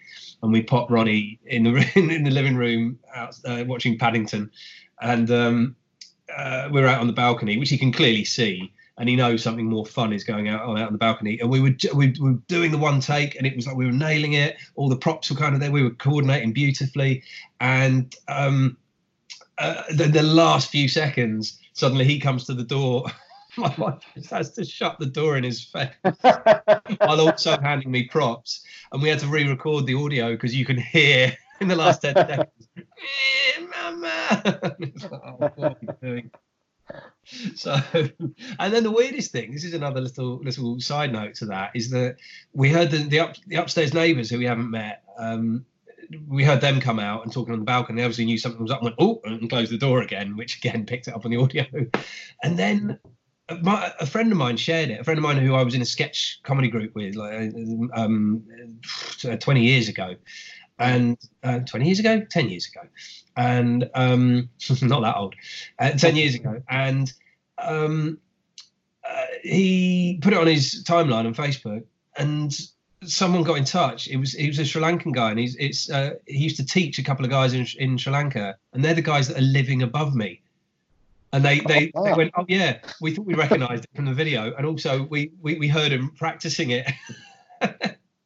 And 0.42 0.52
we 0.52 0.62
popped 0.62 0.90
Ronnie 0.90 1.38
in 1.44 1.64
the 1.64 1.90
in 1.96 2.24
the 2.24 2.30
living 2.30 2.56
room 2.56 2.98
out, 3.14 3.36
uh, 3.44 3.62
watching 3.66 3.98
Paddington, 3.98 4.52
and 5.02 5.30
um, 5.30 5.76
uh, 6.34 6.70
we 6.72 6.80
were 6.80 6.86
out 6.86 7.02
on 7.02 7.08
the 7.08 7.12
balcony, 7.12 7.58
which 7.58 7.70
you 7.70 7.78
can 7.78 7.92
clearly 7.92 8.24
see 8.24 8.72
and 9.00 9.08
he 9.08 9.16
knows 9.16 9.42
something 9.42 9.66
more 9.66 9.86
fun 9.86 10.12
is 10.12 10.24
going 10.24 10.48
out 10.48 10.60
out 10.60 10.86
on 10.86 10.92
the 10.92 10.98
balcony. 10.98 11.40
And 11.40 11.48
we 11.48 11.58
were, 11.58 11.74
we 11.94 12.14
were 12.20 12.34
doing 12.48 12.70
the 12.70 12.76
one 12.76 13.00
take, 13.00 13.34
and 13.34 13.46
it 13.46 13.56
was 13.56 13.66
like 13.66 13.74
we 13.74 13.86
were 13.86 13.92
nailing 13.92 14.34
it. 14.34 14.58
All 14.76 14.90
the 14.90 14.96
props 14.96 15.30
were 15.30 15.36
kind 15.36 15.54
of 15.54 15.60
there. 15.60 15.70
We 15.70 15.82
were 15.82 15.90
coordinating 15.90 16.52
beautifully, 16.52 17.22
and 17.60 18.14
um, 18.28 18.76
uh, 19.56 19.84
the, 19.90 20.04
the 20.04 20.22
last 20.22 20.70
few 20.70 20.86
seconds, 20.86 21.58
suddenly 21.72 22.04
he 22.04 22.20
comes 22.20 22.44
to 22.44 22.54
the 22.54 22.62
door. 22.62 23.06
My 23.56 23.74
wife 23.78 24.02
just 24.14 24.30
has 24.30 24.52
to 24.52 24.64
shut 24.64 24.98
the 25.00 25.06
door 25.06 25.38
in 25.38 25.44
his 25.44 25.64
face 25.64 25.88
while 26.20 27.20
also 27.22 27.58
handing 27.58 27.90
me 27.90 28.04
props, 28.04 28.62
and 28.92 29.00
we 29.00 29.08
had 29.08 29.18
to 29.20 29.26
re-record 29.26 29.86
the 29.86 29.94
audio 29.94 30.32
because 30.32 30.54
you 30.54 30.66
can 30.66 30.76
hear 30.76 31.34
in 31.62 31.68
the 31.68 31.76
last 31.76 32.02
ten 32.02 32.14
seconds, 32.14 32.68
eh, 32.76 33.66
"Mama." 33.82 34.60
like, 34.70 35.82
oh, 36.04 36.20
so 37.54 37.76
and 37.92 38.72
then 38.72 38.82
the 38.82 38.90
weirdest 38.90 39.30
thing 39.30 39.52
this 39.52 39.64
is 39.64 39.74
another 39.74 40.00
little 40.00 40.38
little 40.38 40.80
side 40.80 41.12
note 41.12 41.34
to 41.34 41.46
that 41.46 41.70
is 41.74 41.90
that 41.90 42.16
we 42.52 42.70
heard 42.70 42.90
the 42.90 42.98
the, 42.98 43.20
up, 43.20 43.36
the 43.46 43.56
upstairs 43.56 43.94
neighbors 43.94 44.30
who 44.30 44.38
we 44.38 44.46
haven't 44.46 44.70
met 44.70 45.02
um, 45.18 45.64
we 46.26 46.44
heard 46.44 46.60
them 46.60 46.80
come 46.80 46.98
out 46.98 47.22
and 47.22 47.32
talking 47.32 47.52
on 47.52 47.60
the 47.60 47.64
balcony. 47.64 48.00
They 48.00 48.04
obviously 48.04 48.24
knew 48.24 48.36
something 48.36 48.60
was 48.60 48.72
up 48.72 48.80
and 48.80 48.86
went 48.86 48.96
oh 48.98 49.20
and 49.22 49.48
closed 49.48 49.70
the 49.70 49.78
door 49.78 50.02
again 50.02 50.36
which 50.36 50.56
again 50.56 50.84
picked 50.84 51.06
it 51.06 51.14
up 51.14 51.24
on 51.24 51.30
the 51.30 51.36
audio. 51.40 51.64
And 52.42 52.58
then 52.58 52.98
my, 53.62 53.92
a 54.00 54.06
friend 54.06 54.30
of 54.30 54.38
mine 54.38 54.56
shared 54.56 54.90
it 54.90 55.00
a 55.00 55.04
friend 55.04 55.18
of 55.18 55.24
mine 55.24 55.36
who 55.36 55.54
i 55.54 55.62
was 55.62 55.74
in 55.74 55.82
a 55.82 55.86
sketch 55.86 56.40
comedy 56.42 56.68
group 56.68 56.94
with 56.94 57.16
like 57.16 57.52
um, 57.94 58.44
20 59.40 59.62
years 59.62 59.88
ago 59.88 60.14
and 60.80 61.16
uh, 61.44 61.60
20 61.60 61.84
years 61.84 62.00
ago 62.00 62.20
10 62.30 62.48
years 62.48 62.66
ago 62.66 62.88
and 63.36 63.88
um, 63.94 64.48
not 64.82 65.00
that 65.02 65.16
old, 65.16 65.34
uh, 65.78 65.90
ten 65.92 66.16
years 66.16 66.34
ago, 66.34 66.62
and 66.68 67.12
um, 67.58 68.18
uh, 69.08 69.24
he 69.42 70.18
put 70.20 70.32
it 70.32 70.38
on 70.38 70.46
his 70.46 70.84
timeline 70.84 71.26
on 71.26 71.34
Facebook, 71.34 71.84
and 72.16 72.58
someone 73.04 73.42
got 73.42 73.56
in 73.56 73.64
touch. 73.64 74.08
It 74.08 74.16
was 74.16 74.32
he 74.32 74.48
was 74.48 74.58
a 74.58 74.64
Sri 74.64 74.82
Lankan 74.82 75.14
guy, 75.14 75.30
and 75.30 75.38
he's 75.38 75.56
it's 75.56 75.90
uh, 75.90 76.14
he 76.26 76.38
used 76.38 76.56
to 76.56 76.64
teach 76.64 76.98
a 76.98 77.02
couple 77.02 77.24
of 77.24 77.30
guys 77.30 77.54
in 77.54 77.66
in 77.78 77.96
Sri 77.96 78.12
Lanka, 78.12 78.56
and 78.72 78.84
they're 78.84 78.94
the 78.94 79.02
guys 79.02 79.28
that 79.28 79.38
are 79.38 79.42
living 79.42 79.82
above 79.82 80.14
me. 80.14 80.42
And 81.32 81.44
they 81.44 81.60
they, 81.60 81.92
Oh, 81.94 82.04
they 82.04 82.12
went, 82.12 82.32
oh 82.36 82.44
yeah, 82.48 82.78
we 83.00 83.14
thought 83.14 83.24
we 83.24 83.34
recognised 83.34 83.84
it 83.84 83.90
from 83.94 84.04
the 84.04 84.14
video, 84.14 84.52
and 84.54 84.66
also 84.66 85.04
we 85.04 85.30
we, 85.40 85.58
we 85.58 85.68
heard 85.68 85.92
him 85.92 86.10
practicing 86.16 86.70
it. 86.70 86.90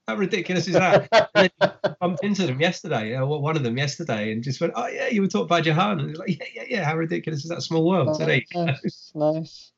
How 0.07 0.17
ridiculous 0.17 0.67
is 0.69 0.75
that? 0.75 1.09
And 1.35 1.51
then 1.61 1.71
bumped 2.01 2.25
into 2.25 2.47
them 2.47 2.61
yesterday, 2.61 3.15
uh, 3.15 3.25
one 3.25 3.57
of 3.57 3.63
them 3.63 3.79
yesterday, 3.79 4.33
and 4.33 4.43
just 4.43 4.61
went, 4.61 4.75
oh 4.77 4.87
yeah, 4.87 5.09
you 5.09 5.23
were 5.23 5.29
taught 5.29 5.49
by 5.49 5.61
Jahan, 5.61 6.01
and 6.01 6.11
he's 6.11 6.19
like, 6.19 6.29
yeah, 6.29 6.47
yeah, 6.55 6.65
yeah. 6.69 6.85
How 6.85 6.97
ridiculous 6.97 7.43
is 7.43 7.51
that 7.51 7.63
small 7.63 7.87
world? 7.89 8.17
So 8.17 8.27
there 8.27 8.43
nice, 8.55 9.13
nice. 9.15 9.73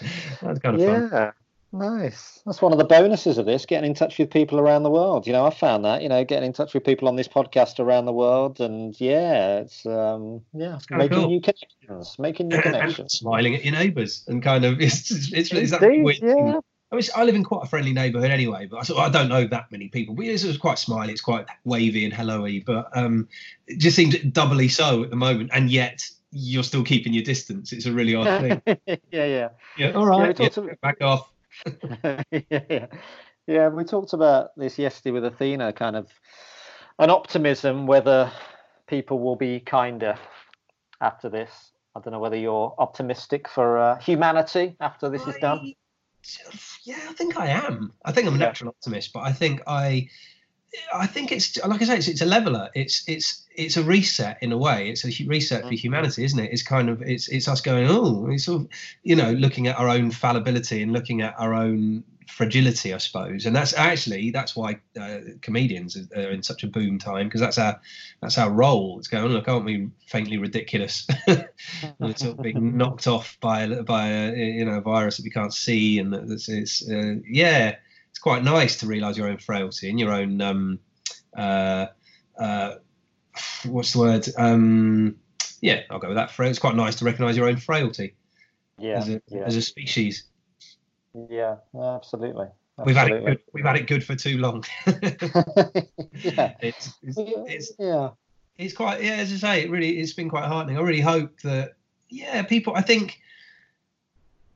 That's 0.40 0.58
kind 0.60 0.80
of 0.80 0.86
fun. 0.86 1.10
Yeah, 1.12 1.30
nice. 1.72 2.40
That's 2.46 2.62
one 2.62 2.72
of 2.72 2.78
the 2.78 2.84
bonuses 2.84 3.38
of 3.38 3.46
this, 3.46 3.66
getting 3.66 3.90
in 3.90 3.94
touch 3.94 4.18
with 4.18 4.30
people 4.30 4.60
around 4.60 4.84
the 4.84 4.90
world. 4.90 5.26
You 5.26 5.32
know, 5.32 5.44
I 5.44 5.50
found 5.50 5.84
that, 5.84 6.02
you 6.02 6.08
know, 6.08 6.24
getting 6.24 6.46
in 6.46 6.52
touch 6.52 6.74
with 6.74 6.84
people 6.84 7.08
on 7.08 7.16
this 7.16 7.28
podcast 7.28 7.78
around 7.80 8.06
the 8.06 8.12
world. 8.12 8.60
And 8.60 8.98
yeah, 9.00 9.58
it's, 9.58 9.84
um, 9.84 10.42
yeah, 10.54 10.78
kinda 10.88 11.04
making 11.04 11.18
cool. 11.18 11.28
new 11.28 11.40
connections, 11.40 12.16
making 12.18 12.48
new 12.48 12.60
connections. 12.62 13.12
smiling 13.14 13.54
at 13.54 13.64
your 13.64 13.74
neighbours 13.74 14.24
and 14.28 14.42
kind 14.42 14.64
of 14.64 14.80
it's 14.80 15.10
it's, 15.32 15.52
it's 15.52 15.70
that 15.72 15.82
Indeed, 15.82 16.04
weird 16.04 16.20
thing. 16.20 16.46
yeah. 16.48 16.60
I 16.92 16.96
mean, 16.96 17.04
I 17.16 17.24
live 17.24 17.34
in 17.34 17.42
quite 17.42 17.64
a 17.64 17.66
friendly 17.66 17.94
neighbourhood 17.94 18.30
anyway, 18.30 18.66
but 18.66 18.76
I 18.76 18.82
sort 18.82 19.00
of, 19.00 19.06
I 19.06 19.18
don't 19.18 19.30
know 19.30 19.46
that 19.46 19.72
many 19.72 19.88
people. 19.88 20.14
But 20.14 20.26
it's, 20.26 20.44
it's 20.44 20.58
quite 20.58 20.78
smiley, 20.78 21.12
it's 21.12 21.22
quite 21.22 21.46
wavy 21.64 22.04
and 22.04 22.12
hello-y, 22.12 22.62
but 22.66 22.94
um, 22.94 23.28
it 23.66 23.78
just 23.78 23.96
seems 23.96 24.18
doubly 24.18 24.68
so 24.68 25.02
at 25.02 25.08
the 25.08 25.16
moment. 25.16 25.50
And 25.54 25.70
yet 25.70 26.06
you're 26.32 26.62
still 26.62 26.84
keeping 26.84 27.14
your 27.14 27.24
distance. 27.24 27.72
It's 27.72 27.86
a 27.86 27.92
really 27.92 28.14
odd 28.14 28.40
thing. 28.40 28.62
yeah, 28.86 29.24
yeah. 29.24 29.48
Yeah, 29.78 29.92
All 29.92 30.04
right, 30.04 30.38
Yeah, 30.38 30.44
yeah, 30.44 30.48
talked 30.50 30.80
back 30.82 31.00
off. 31.00 31.30
yeah, 32.04 32.40
yeah. 32.50 32.86
yeah, 33.46 33.68
we 33.68 33.84
talked 33.84 34.12
about 34.12 34.50
this 34.58 34.78
yesterday 34.78 35.12
with 35.12 35.24
Athena, 35.24 35.72
kind 35.72 35.96
of 35.96 36.08
an 36.98 37.08
optimism 37.08 37.86
whether 37.86 38.30
people 38.86 39.18
will 39.18 39.36
be 39.36 39.60
kinder 39.60 40.18
after 41.00 41.30
this. 41.30 41.72
I 41.96 42.00
don't 42.00 42.12
know 42.12 42.20
whether 42.20 42.36
you're 42.36 42.74
optimistic 42.78 43.48
for 43.48 43.78
uh, 43.78 43.98
humanity 43.98 44.76
after 44.78 45.08
this 45.08 45.26
is 45.26 45.36
done. 45.40 45.72
Yeah, 46.84 46.98
I 47.08 47.12
think 47.12 47.36
I 47.36 47.48
am. 47.48 47.92
I 48.04 48.12
think 48.12 48.26
I'm 48.26 48.34
a 48.34 48.38
natural 48.38 48.68
optimist, 48.70 49.12
but 49.12 49.20
I 49.20 49.32
think 49.32 49.62
I, 49.66 50.08
I 50.94 51.06
think 51.06 51.32
it's 51.32 51.58
like 51.64 51.82
I 51.82 51.84
say, 51.84 51.96
it's, 51.98 52.08
it's 52.08 52.20
a 52.22 52.26
leveler. 52.26 52.70
It's 52.74 53.04
it's 53.08 53.46
it's 53.54 53.76
a 53.76 53.82
reset 53.82 54.38
in 54.42 54.52
a 54.52 54.58
way. 54.58 54.88
It's 54.88 55.04
a 55.04 55.24
reset 55.26 55.62
for 55.62 55.68
Mhm. 55.68 55.78
humanity, 55.78 56.24
isn't 56.24 56.38
it? 56.38 56.52
It's 56.52 56.62
kind 56.62 56.88
of 56.88 57.02
it's 57.02 57.28
it's 57.28 57.48
us 57.48 57.60
going 57.60 57.86
oh, 57.88 58.28
it's 58.30 58.44
sort 58.46 58.62
of 58.62 58.68
you 59.02 59.16
know 59.16 59.32
looking 59.32 59.66
at 59.68 59.78
our 59.78 59.88
own 59.88 60.10
fallibility 60.10 60.82
and 60.82 60.92
looking 60.92 61.22
at 61.22 61.34
our 61.38 61.54
own 61.54 62.04
fragility, 62.32 62.94
I 62.94 62.98
suppose. 62.98 63.46
And 63.46 63.54
that's 63.54 63.74
actually 63.74 64.30
that's 64.30 64.56
why 64.56 64.80
uh, 65.00 65.18
comedians 65.42 65.96
are, 66.16 66.30
in 66.30 66.42
such 66.42 66.64
a 66.64 66.66
boom 66.66 66.98
time 66.98 67.28
because 67.28 67.40
that's 67.40 67.58
our 67.58 67.80
that's 68.20 68.38
our 68.38 68.50
role. 68.50 68.98
It's 68.98 69.08
going 69.08 69.26
look, 69.26 69.48
aren't 69.48 69.66
we 69.66 69.90
faintly 70.06 70.38
ridiculous? 70.38 71.06
it's 71.26 72.22
sort 72.22 72.38
of 72.38 72.42
being 72.42 72.76
knocked 72.76 73.06
off 73.06 73.36
by 73.40 73.62
a- 73.62 73.82
by 73.82 74.08
a 74.08 74.34
you 74.34 74.64
know 74.64 74.78
a 74.78 74.80
virus 74.80 75.18
that 75.18 75.24
we 75.24 75.30
can't 75.30 75.54
see, 75.54 75.98
and 75.98 76.14
it's, 76.14 76.48
it's 76.48 76.88
uh, 76.88 77.16
yeah, 77.28 77.76
it's 78.10 78.18
quite 78.18 78.42
nice 78.42 78.76
to 78.80 78.86
realise 78.86 79.16
your 79.16 79.28
own 79.28 79.38
frailty 79.38 79.90
and 79.90 80.00
your 80.00 80.12
own 80.12 80.40
um, 80.40 80.78
uh, 81.36 81.86
uh, 82.38 82.74
what's 83.66 83.92
the 83.92 83.98
word? 83.98 84.26
Um, 84.36 85.16
yeah, 85.60 85.82
I'll 85.90 85.98
go 85.98 86.08
with 86.08 86.16
that. 86.16 86.30
Frail. 86.30 86.50
It's 86.50 86.58
quite 86.58 86.76
nice 86.76 86.96
to 86.96 87.04
recognise 87.04 87.36
your 87.36 87.48
own 87.48 87.56
frailty 87.58 88.16
Yeah, 88.78 88.98
as 88.98 89.08
a 89.08 89.22
yeah, 89.28 89.42
as 89.44 89.56
a 89.56 89.62
species. 89.62 90.24
Yeah, 91.30 91.56
absolutely. 91.74 92.46
We've 92.84 92.96
had 92.96 93.10
it 93.10 93.24
good. 93.24 93.40
We've 93.52 93.64
had 93.64 93.76
it 93.76 93.86
good 93.86 94.04
for 94.04 94.16
too 94.16 94.38
long. 94.38 94.64
yeah. 94.86 96.54
it's, 96.60 96.94
it's 97.02 97.18
it's 97.18 97.72
yeah. 97.78 98.10
it's 98.56 98.74
quite 98.74 99.02
yeah 99.02 99.16
as 99.16 99.32
i 99.32 99.36
say 99.36 99.64
it 99.64 99.70
really 99.70 99.98
it's 99.98 100.14
been 100.14 100.30
quite 100.30 100.44
heartening 100.44 100.78
i 100.78 100.80
really 100.80 101.00
hope 101.00 101.40
that 101.42 101.74
yeah 102.08 102.42
people 102.42 102.74
i 102.74 102.80
think 102.80 103.20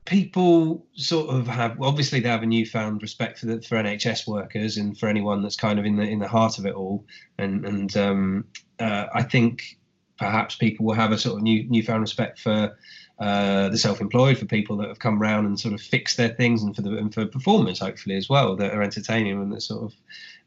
people 0.06 0.86
sort 0.94 1.28
of 1.28 1.46
have 1.46 1.80
obviously 1.82 2.20
they 2.20 2.28
have 2.28 2.42
a 2.42 2.46
newfound 2.46 3.02
respect 3.02 3.38
for 3.38 3.46
the 3.46 3.60
for 3.60 3.76
nhs 3.76 4.26
workers 4.26 4.76
and 4.76 4.98
for 4.98 5.08
anyone 5.08 5.42
that's 5.42 5.56
kind 5.56 5.78
of 5.78 5.84
in 5.84 5.96
the 5.96 6.04
in 6.04 6.18
the 6.18 6.28
heart 6.28 6.58
of 6.58 6.66
it 6.66 6.74
all 6.74 7.04
and 7.38 7.66
and 7.66 7.96
um 7.96 8.44
uh, 8.78 9.06
i 9.12 9.22
think 9.22 9.78
perhaps 10.18 10.54
people 10.54 10.86
will 10.86 10.94
have 10.94 11.12
a 11.12 11.18
sort 11.18 11.36
of 11.36 11.42
new 11.42 11.68
newfound 11.68 12.00
respect 12.00 12.38
for 12.40 12.76
uh, 13.18 13.68
the 13.68 13.78
self-employed, 13.78 14.38
for 14.38 14.46
people 14.46 14.76
that 14.78 14.88
have 14.88 14.98
come 14.98 15.18
round 15.20 15.46
and 15.46 15.58
sort 15.58 15.74
of 15.74 15.80
fixed 15.80 16.16
their 16.16 16.30
things, 16.30 16.62
and 16.62 16.74
for 16.76 16.82
the 16.82 16.96
and 16.96 17.12
for 17.14 17.26
performers 17.26 17.78
hopefully 17.78 18.16
as 18.16 18.28
well 18.28 18.56
that 18.56 18.74
are 18.74 18.82
entertaining 18.82 19.40
and 19.40 19.52
that 19.52 19.62
sort 19.62 19.84
of 19.84 19.94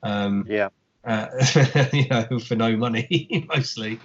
um, 0.04 0.46
Yeah. 0.48 0.70
uh, 1.04 1.28
you 1.94 2.08
know, 2.08 2.40
for 2.40 2.56
no 2.56 2.76
money 2.78 3.46
mostly. 3.56 4.00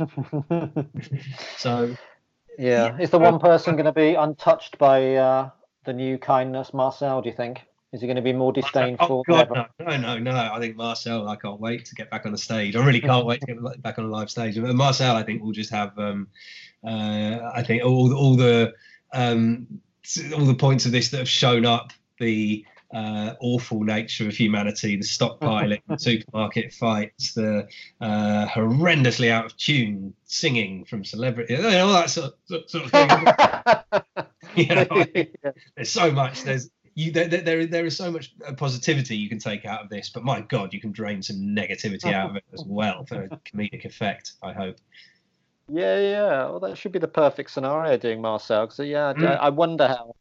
So 1.56 1.94
Yeah. 2.58 2.96
Is 2.98 3.10
the 3.10 3.18
one 3.18 3.38
person 3.38 3.74
going 3.74 3.86
to 3.86 3.92
be 3.92 4.14
untouched 4.14 4.78
by 4.78 5.16
uh, 5.16 5.50
the 5.84 5.92
new 5.92 6.18
kindness, 6.18 6.72
Marcel? 6.72 7.20
Do 7.22 7.28
you 7.28 7.34
think? 7.34 7.60
Is 7.94 8.00
he 8.00 8.08
going 8.08 8.16
to 8.16 8.22
be 8.22 8.32
more 8.32 8.52
disdainful? 8.52 9.22
Oh 9.28 9.32
God, 9.32 9.68
no, 9.78 9.86
no, 9.86 9.96
no, 9.96 10.18
no! 10.18 10.50
I 10.52 10.58
think 10.58 10.74
Marcel. 10.74 11.28
I 11.28 11.36
can't 11.36 11.60
wait 11.60 11.84
to 11.84 11.94
get 11.94 12.10
back 12.10 12.26
on 12.26 12.32
the 12.32 12.38
stage. 12.38 12.74
I 12.74 12.84
really 12.84 13.00
can't 13.00 13.24
wait 13.30 13.40
to 13.42 13.46
get 13.46 13.82
back 13.82 14.00
on 14.00 14.06
a 14.06 14.08
live 14.08 14.28
stage. 14.28 14.56
And 14.56 14.66
Marcel, 14.74 15.14
I 15.14 15.22
think, 15.22 15.44
will 15.44 15.52
just 15.52 15.70
have. 15.70 15.96
Um, 15.96 16.26
uh, 16.84 17.38
I 17.54 17.62
think 17.62 17.84
all 17.84 18.12
all 18.12 18.34
the 18.34 18.74
um, 19.12 19.80
all 20.36 20.44
the 20.44 20.56
points 20.56 20.86
of 20.86 20.92
this 20.92 21.10
that 21.10 21.18
have 21.18 21.28
shown 21.28 21.64
up 21.64 21.92
the 22.18 22.64
uh, 22.92 23.34
awful 23.40 23.84
nature 23.84 24.26
of 24.26 24.34
humanity, 24.34 24.96
the 24.96 25.04
stockpiling, 25.04 25.80
the 25.88 25.96
supermarket 25.96 26.72
fights, 26.72 27.34
the 27.34 27.68
uh, 28.00 28.46
horrendously 28.46 29.30
out 29.30 29.44
of 29.44 29.56
tune 29.56 30.14
singing 30.24 30.84
from 30.84 31.04
celebrities, 31.04 31.64
all 31.64 31.92
that 31.92 32.10
sort, 32.10 32.34
sort, 32.46 32.68
sort 32.68 32.86
of 32.86 32.90
thing. 32.90 34.06
you 34.66 34.74
know, 34.74 34.86
there's 35.76 35.90
so 35.90 36.10
much. 36.10 36.42
There's 36.42 36.70
you 36.94 37.10
there, 37.12 37.26
there- 37.28 37.40
there 37.42 37.66
there 37.66 37.86
is 37.86 37.96
so 37.96 38.10
much 38.10 38.32
uh, 38.46 38.52
positivity 38.52 39.16
you 39.16 39.28
can 39.28 39.38
take 39.38 39.64
out 39.64 39.82
of 39.82 39.88
this, 39.88 40.10
but 40.10 40.22
my 40.24 40.40
God, 40.42 40.72
you 40.72 40.80
can 40.80 40.92
drain 40.92 41.22
some 41.22 41.36
negativity 41.36 42.12
out 42.12 42.30
of 42.30 42.36
it 42.36 42.44
as 42.52 42.64
well 42.64 43.04
for 43.06 43.22
a 43.24 43.28
comedic 43.44 43.84
effect. 43.84 44.32
I 44.42 44.52
hope. 44.52 44.76
Yeah, 45.68 45.98
yeah. 45.98 46.44
Well, 46.50 46.60
that 46.60 46.76
should 46.76 46.92
be 46.92 46.98
the 46.98 47.08
perfect 47.08 47.50
scenario 47.50 47.96
doing 47.96 48.20
Marcel. 48.20 48.70
So 48.70 48.82
yeah, 48.82 49.08
I- 49.08 49.14
Mm. 49.14 49.38
I 49.40 49.48
wonder 49.50 49.88
how 49.88 50.14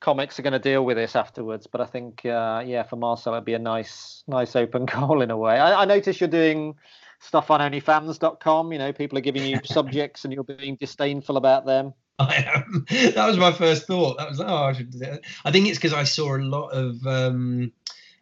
comics 0.00 0.38
are 0.38 0.42
going 0.42 0.52
to 0.52 0.58
deal 0.58 0.84
with 0.84 0.96
this 0.96 1.14
afterwards. 1.14 1.68
But 1.68 1.80
I 1.80 1.86
think, 1.86 2.26
uh, 2.26 2.64
yeah, 2.66 2.82
for 2.82 2.96
Marcel, 2.96 3.32
it'd 3.34 3.44
be 3.44 3.54
a 3.54 3.58
nice, 3.60 4.24
nice 4.26 4.56
open 4.56 4.84
goal 4.94 5.22
in 5.22 5.30
a 5.30 5.36
way. 5.36 5.58
I, 5.58 5.82
I 5.82 5.84
notice 5.84 6.20
you're 6.20 6.28
doing 6.28 6.74
stuff 7.20 7.52
on 7.52 7.60
OnlyFans.com. 7.60 8.72
You 8.72 8.78
know, 8.80 8.92
people 8.92 9.16
are 9.18 9.22
giving 9.22 9.44
you 9.46 9.60
subjects 9.64 10.24
and 10.24 10.34
you're 10.34 10.42
being 10.42 10.76
disdainful 10.76 11.36
about 11.36 11.64
them. 11.66 11.94
I 12.22 12.36
am. 12.54 12.86
That 12.88 13.26
was 13.26 13.36
my 13.36 13.52
first 13.52 13.86
thought. 13.86 14.18
That 14.18 14.30
was 14.30 14.40
oh, 14.40 14.64
I 14.64 14.72
should. 14.72 15.20
I 15.44 15.50
think 15.50 15.68
it's 15.68 15.78
because 15.78 15.92
I 15.92 16.04
saw 16.04 16.36
a 16.36 16.38
lot 16.38 16.68
of. 16.68 17.06
Um, 17.06 17.72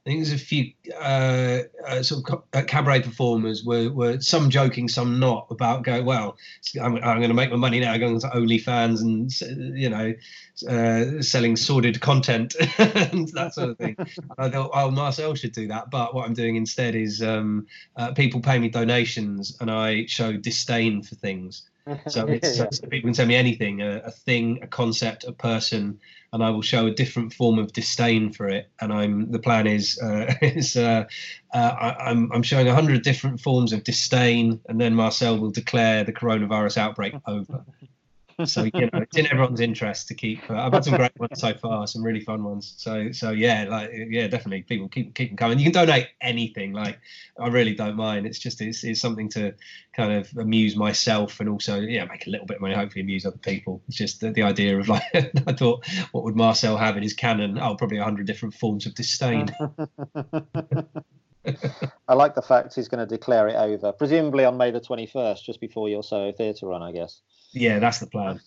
I 0.07 0.09
think 0.09 0.25
there's 0.25 0.33
a 0.33 0.43
few 0.43 0.73
uh, 0.99 1.59
uh, 1.87 2.03
sort 2.03 2.31
of 2.31 2.43
uh, 2.55 2.63
cabaret 2.63 3.03
performers 3.03 3.63
were, 3.63 3.91
were 3.91 4.19
some 4.19 4.49
joking, 4.49 4.89
some 4.89 5.21
not 5.21 5.47
about 5.51 5.83
going. 5.83 6.07
Well, 6.07 6.39
I'm, 6.81 6.97
I'm 6.97 7.19
going 7.19 7.29
to 7.29 7.35
make 7.35 7.51
my 7.51 7.57
money 7.57 7.81
now 7.81 7.99
going 7.99 8.19
to 8.19 8.27
OnlyFans 8.29 9.03
and 9.03 9.31
you 9.79 9.91
know 9.91 10.15
uh, 10.67 11.21
selling 11.21 11.55
sordid 11.55 12.01
content 12.01 12.55
and 12.79 13.29
that 13.29 13.53
sort 13.55 13.71
of 13.71 13.79
thing. 13.79 13.95
I 14.39 14.49
thought, 14.49 14.71
oh, 14.73 14.91
Marcel 14.91 15.35
should 15.35 15.53
do 15.53 15.69
that. 15.69 15.91
But 15.91 16.15
what 16.15 16.27
I'm 16.27 16.35
doing 16.35 16.57
instead 16.57 16.95
is 16.95 17.23
um, 17.23 17.67
uh, 17.95 18.13
people 18.13 18.41
pay 18.41 18.59
me 18.59 18.71
donations 18.71 19.59
and 19.61 19.71
I 19.71 20.07
show 20.07 20.33
disdain 20.33 21.03
for 21.03 21.15
things. 21.15 21.69
So, 22.09 22.27
it's, 22.27 22.59
Yeah, 22.59 22.67
so 22.71 22.87
people 22.89 23.09
can 23.09 23.15
tell 23.15 23.27
me 23.27 23.37
anything, 23.37 23.81
a, 23.83 23.99
a 24.05 24.11
thing, 24.11 24.61
a 24.63 24.67
concept, 24.67 25.25
a 25.25 25.33
person, 25.33 26.01
and 26.33 26.45
I 26.45 26.51
will 26.51 26.63
show 26.63 26.87
a 26.87 26.91
different 26.91 27.33
form 27.33 27.59
of 27.59 27.73
disdain 27.73 28.33
for 28.33 28.49
it. 28.49 28.71
And 28.81 28.93
I'm 28.93 29.31
the 29.31 29.39
plan 29.39 29.67
is 29.67 29.99
uh, 30.03 30.35
is 30.43 30.77
uh, 30.77 31.05
uh, 31.53 31.57
I, 31.59 32.11
I'm 32.11 32.31
I'm 32.33 32.43
showing 32.43 32.69
a 32.69 32.75
hundred 32.75 33.03
different 33.03 33.41
forms 33.41 33.73
of 33.73 33.85
disdain, 33.85 34.61
and 34.69 34.81
then 34.81 34.95
Marcel 34.95 35.39
will 35.39 35.51
declare 35.51 36.05
the 36.05 36.13
coronavirus 36.13 36.79
outbreak 36.79 37.15
over. 37.27 37.65
So 38.45 38.65
you 38.65 38.71
know, 38.73 38.91
it's 38.95 39.17
in 39.17 39.27
everyone's 39.27 39.61
interest 39.61 40.09
to 40.09 40.15
keep. 40.15 40.49
Uh, 40.51 40.55
I've 40.55 40.73
had 40.73 40.85
some 40.85 40.97
great 40.97 41.19
ones 41.19 41.41
so 41.41 41.55
far, 41.55 41.87
some 41.87 42.03
really 42.03 42.21
fun 42.21 42.45
ones. 42.45 42.75
So 42.77 43.13
so 43.13 43.31
yeah, 43.31 43.67
like 43.69 43.91
yeah, 43.93 44.29
definitely 44.29 44.63
people 44.63 44.89
keep 44.89 45.15
keep 45.15 45.31
them 45.31 45.37
coming. 45.37 45.59
You 45.59 45.65
can 45.65 45.73
donate 45.73 46.09
anything. 46.21 46.73
Like 46.73 47.01
I 47.39 47.49
really 47.49 47.75
don't 47.75 47.97
mind. 47.97 48.27
It's 48.27 48.39
just 48.39 48.61
it's, 48.61 48.85
it's 48.85 49.01
something 49.01 49.29
to 49.31 49.55
kind 49.95 50.13
of 50.13 50.31
amuse 50.37 50.77
myself 50.77 51.41
and 51.41 51.49
also 51.49 51.81
yeah 51.81 52.05
make 52.05 52.27
a 52.27 52.31
little 52.31 52.47
bit 52.47 52.57
of 52.57 52.63
money. 52.63 52.75
Hopefully 52.75 53.03
amuse 53.03 53.27
other 53.27 53.39
people. 53.39 53.83
It's 53.89 53.97
just 53.97 54.21
the, 54.21 54.31
the 54.31 54.43
idea 54.43 54.79
of 54.79 54.89
like 54.89 55.03
I 55.15 55.53
thought, 55.53 55.87
what 56.13 56.25
would 56.25 56.37
Marcel 56.37 56.77
have 56.77 56.97
in 56.97 57.03
his 57.03 57.15
canon? 57.15 57.59
Oh, 57.59 57.75
probably 57.75 57.99
a 57.99 58.05
hundred 58.05 58.27
different 58.27 58.55
forms 58.55 58.87
of 58.87 58.95
disdain. 58.95 59.55
I 62.09 62.15
like 62.15 62.35
the 62.35 62.43
fact 62.43 62.75
he's 62.75 62.89
going 62.89 63.07
to 63.07 63.07
declare 63.07 63.49
it 63.49 63.57
over, 63.57 63.93
presumably 63.93 64.45
on 64.45 64.57
May 64.57 64.71
the 64.71 64.81
21st, 64.81 65.43
just 65.43 65.61
before 65.61 65.89
your 65.89 66.03
Soho 66.03 66.33
Theatre 66.33 66.67
run, 66.67 66.83
I 66.83 66.93
guess. 66.93 67.21
Yeah, 67.53 67.81
that's 67.81 67.99
the 67.99 68.07
plan. 68.07 68.41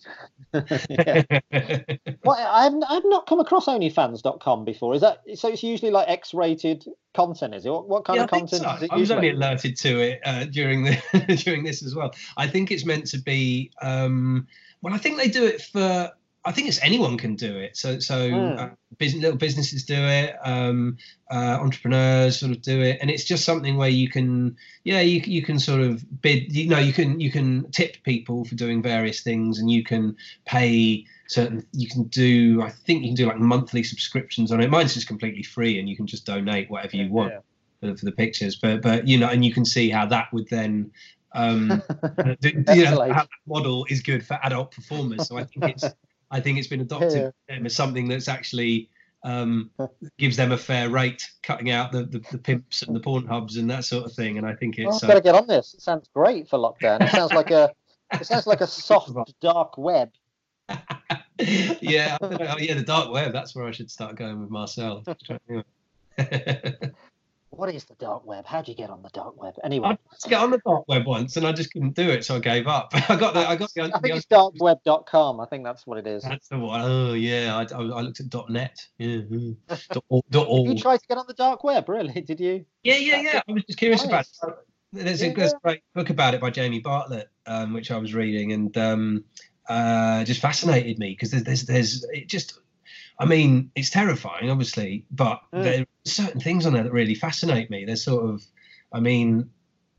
well, 2.24 2.38
I've, 2.38 2.72
I've 2.88 3.04
not 3.04 3.26
come 3.26 3.40
across 3.40 3.66
OnlyFans.com 3.66 4.64
before. 4.64 4.94
Is 4.94 5.02
that 5.02 5.22
so? 5.34 5.48
It's 5.48 5.62
usually 5.62 5.90
like 5.90 6.08
X-rated 6.08 6.86
content, 7.12 7.54
is 7.54 7.66
it? 7.66 7.70
What, 7.70 7.88
what 7.88 8.04
kind 8.06 8.16
yeah, 8.16 8.24
of 8.24 8.30
content 8.30 8.62
so. 8.62 8.70
is 8.76 8.82
it? 8.84 8.92
I 8.92 8.96
was 8.96 9.10
only 9.10 9.30
alerted 9.30 9.76
to 9.78 10.00
it 10.00 10.20
uh, 10.24 10.46
during 10.46 10.84
the 10.84 11.40
during 11.44 11.64
this 11.64 11.82
as 11.82 11.94
well. 11.94 12.14
I 12.38 12.46
think 12.46 12.70
it's 12.70 12.86
meant 12.86 13.06
to 13.08 13.18
be. 13.18 13.70
Um, 13.82 14.46
well, 14.80 14.94
I 14.94 14.98
think 14.98 15.18
they 15.18 15.28
do 15.28 15.44
it 15.44 15.60
for 15.60 16.10
I 16.46 16.52
think 16.52 16.68
it's 16.68 16.82
anyone 16.82 17.16
can 17.16 17.36
do 17.36 17.56
it. 17.56 17.76
So 17.76 17.98
so 17.98 18.30
mm. 18.30 18.58
uh, 18.58 18.70
business, 18.98 19.22
little 19.22 19.38
businesses 19.38 19.84
do 19.84 19.96
it, 19.96 20.36
um, 20.44 20.98
uh, 21.30 21.58
entrepreneurs 21.60 22.38
sort 22.38 22.52
of 22.52 22.60
do 22.60 22.82
it, 22.82 22.98
and 23.00 23.10
it's 23.10 23.24
just 23.24 23.44
something 23.44 23.76
where 23.76 23.88
you 23.88 24.10
can 24.10 24.56
yeah 24.84 25.00
you 25.00 25.20
you 25.24 25.42
can 25.42 25.58
sort 25.58 25.80
of 25.80 26.04
bid 26.20 26.54
you 26.54 26.68
know 26.68 26.78
you 26.78 26.92
can 26.92 27.18
you 27.18 27.30
can 27.30 27.70
tip 27.70 28.02
people 28.02 28.44
for 28.44 28.54
doing 28.56 28.82
various 28.82 29.22
things, 29.22 29.58
and 29.58 29.70
you 29.70 29.82
can 29.82 30.16
pay 30.44 31.06
certain 31.26 31.66
you 31.72 31.88
can 31.88 32.04
do 32.04 32.60
I 32.62 32.70
think 32.70 33.02
you 33.02 33.08
can 33.08 33.16
do 33.16 33.26
like 33.26 33.38
monthly 33.38 33.82
subscriptions 33.82 34.52
on 34.52 34.60
it. 34.60 34.70
Mine's 34.70 34.94
just 34.94 35.08
completely 35.08 35.42
free, 35.42 35.78
and 35.78 35.88
you 35.88 35.96
can 35.96 36.06
just 36.06 36.26
donate 36.26 36.70
whatever 36.70 36.96
you 36.96 37.10
want. 37.10 37.32
Yeah. 37.32 37.40
For, 37.80 37.96
for 37.96 38.04
the 38.04 38.12
pictures, 38.12 38.56
but 38.56 38.82
but 38.82 39.08
you 39.08 39.18
know, 39.18 39.28
and 39.28 39.44
you 39.44 39.52
can 39.52 39.64
see 39.64 39.90
how 39.90 40.06
that 40.06 40.32
would 40.32 40.48
then 40.48 40.90
um, 41.34 41.82
you 42.42 42.84
know, 42.84 43.12
how 43.12 43.24
that 43.24 43.28
model 43.46 43.84
is 43.90 44.00
good 44.00 44.24
for 44.24 44.38
adult 44.42 44.70
performers. 44.70 45.26
So 45.26 45.36
I 45.36 45.44
think 45.44 45.64
it's 45.64 45.84
I 46.34 46.40
think 46.40 46.58
it's 46.58 46.66
been 46.66 46.80
adopted 46.80 47.32
yeah. 47.48 47.58
as 47.64 47.76
something 47.76 48.08
that's 48.08 48.26
actually 48.26 48.90
um, 49.22 49.70
gives 50.18 50.36
them 50.36 50.50
a 50.50 50.58
fair 50.58 50.90
rate, 50.90 51.30
cutting 51.44 51.70
out 51.70 51.92
the, 51.92 52.02
the, 52.06 52.18
the, 52.32 52.38
pimps 52.38 52.82
and 52.82 52.94
the 52.94 52.98
porn 52.98 53.24
hubs 53.24 53.56
and 53.56 53.70
that 53.70 53.84
sort 53.84 54.04
of 54.04 54.12
thing. 54.14 54.36
And 54.36 54.44
I 54.44 54.52
think 54.56 54.76
it's. 54.76 55.00
I've 55.04 55.08
got 55.08 55.14
to 55.14 55.20
get 55.20 55.36
on 55.36 55.46
this. 55.46 55.74
It 55.74 55.80
sounds 55.80 56.08
great 56.12 56.48
for 56.48 56.58
lockdown. 56.58 57.02
It 57.02 57.10
sounds 57.12 57.32
like 57.32 57.52
a. 57.52 57.72
It 58.12 58.26
sounds 58.26 58.48
like 58.48 58.62
a 58.62 58.66
soft 58.66 59.12
dark 59.40 59.78
web. 59.78 60.10
yeah, 61.38 62.18
oh, 62.20 62.58
yeah, 62.58 62.74
the 62.74 62.84
dark 62.84 63.12
web. 63.12 63.32
That's 63.32 63.54
where 63.54 63.64
I 63.64 63.70
should 63.70 63.92
start 63.92 64.16
going 64.16 64.40
with 64.40 64.50
Marcel. 64.50 65.04
what 67.56 67.74
is 67.74 67.84
the 67.84 67.94
dark 67.94 68.26
web? 68.26 68.46
How 68.46 68.62
do 68.62 68.70
you 68.70 68.76
get 68.76 68.90
on 68.90 69.02
the 69.02 69.08
dark 69.10 69.40
web? 69.40 69.54
Anyway, 69.62 69.88
I 69.88 69.94
to 70.20 70.28
get 70.28 70.40
on 70.40 70.50
the 70.50 70.60
dark 70.64 70.86
web 70.88 71.06
once, 71.06 71.36
and 71.36 71.46
I 71.46 71.52
just 71.52 71.72
couldn't 71.72 71.94
do 71.94 72.10
it, 72.10 72.24
so 72.24 72.36
I 72.36 72.38
gave 72.38 72.66
up. 72.66 72.90
I 73.08 73.16
got 73.16 73.34
the, 73.34 73.48
I 73.48 73.56
got 73.56 73.72
the. 73.74 73.82
I 73.82 74.00
think 74.00 74.02
the, 74.02 74.16
it's 74.16 74.26
darkweb.com. 74.26 75.40
I 75.40 75.46
think 75.46 75.64
that's 75.64 75.86
what 75.86 75.98
it 75.98 76.06
is. 76.06 76.22
That's 76.22 76.48
the 76.48 76.58
one. 76.58 76.80
Oh 76.82 77.14
yeah, 77.14 77.56
I, 77.56 77.74
I, 77.74 78.00
looked 78.00 78.20
at 78.20 78.50
.net. 78.50 78.86
Yeah. 78.98 79.18
dot, 79.92 80.04
dot 80.30 80.46
org. 80.48 80.68
you 80.68 80.78
tried 80.78 80.98
to 80.98 81.06
get 81.06 81.18
on 81.18 81.24
the 81.26 81.34
dark 81.34 81.64
web, 81.64 81.88
really? 81.88 82.20
Did 82.20 82.40
you? 82.40 82.64
Yeah, 82.82 82.96
yeah, 82.96 83.20
yeah. 83.20 83.40
I 83.48 83.52
was 83.52 83.64
just 83.64 83.78
curious 83.78 84.04
nice. 84.04 84.38
about 84.42 84.50
it. 84.50 84.58
There's 84.92 85.22
a, 85.22 85.32
there's 85.32 85.52
a 85.52 85.58
great 85.62 85.82
book 85.94 86.10
about 86.10 86.34
it 86.34 86.40
by 86.40 86.50
Jamie 86.50 86.78
Bartlett, 86.78 87.28
um, 87.46 87.72
which 87.72 87.90
I 87.90 87.98
was 87.98 88.14
reading, 88.14 88.52
and 88.52 88.76
um, 88.78 89.24
uh, 89.68 90.24
just 90.24 90.40
fascinated 90.40 90.98
me 90.98 91.10
because 91.10 91.30
there's, 91.30 91.42
there's, 91.42 91.64
there's, 91.64 92.04
it 92.12 92.28
just 92.28 92.60
I 93.18 93.26
mean, 93.26 93.70
it's 93.74 93.90
terrifying, 93.90 94.50
obviously, 94.50 95.04
but 95.10 95.40
mm. 95.52 95.62
there 95.62 95.80
are 95.82 95.86
certain 96.04 96.40
things 96.40 96.66
on 96.66 96.72
there 96.72 96.82
that 96.82 96.92
really 96.92 97.14
fascinate 97.14 97.70
me. 97.70 97.84
There's 97.84 98.04
sort 98.04 98.28
of, 98.28 98.42
I 98.92 99.00
mean, 99.00 99.50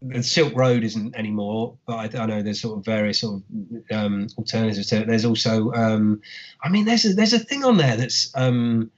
the 0.02 0.22
Silk 0.22 0.54
Road 0.56 0.84
isn't 0.84 1.16
anymore, 1.16 1.78
but 1.86 2.16
I, 2.16 2.24
I 2.24 2.26
know 2.26 2.42
there's 2.42 2.62
sort 2.62 2.78
of 2.78 2.86
various 2.86 3.22
sort 3.22 3.42
of 3.42 3.98
um, 3.98 4.28
alternatives 4.38 4.88
to 4.88 4.98
it. 4.98 5.08
There's 5.08 5.26
also, 5.26 5.72
um, 5.72 6.22
I 6.62 6.70
mean, 6.70 6.86
there's 6.86 7.06
a, 7.06 7.14
there's 7.14 7.34
a 7.34 7.40
thing 7.40 7.64
on 7.64 7.78
there 7.78 7.96
that's 7.96 8.32
um, 8.36 8.92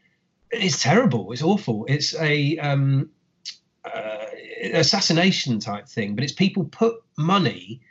it's 0.51 0.81
terrible. 0.81 1.31
It's 1.31 1.43
awful. 1.43 1.85
It's 1.87 2.15
a 2.15 2.57
um, 2.57 3.09
uh, 3.85 4.25
assassination 4.73 5.59
type 5.59 5.87
thing, 5.87 6.15
but 6.15 6.23
it's 6.23 6.33
people 6.33 6.65
put 6.65 6.95
money 7.17 7.81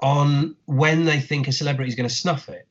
on 0.00 0.56
when 0.66 1.04
they 1.04 1.20
think 1.20 1.48
a 1.48 1.52
celebrity 1.52 1.88
is 1.88 1.94
going 1.94 2.08
to 2.08 2.14
snuff 2.14 2.48
it. 2.48 2.66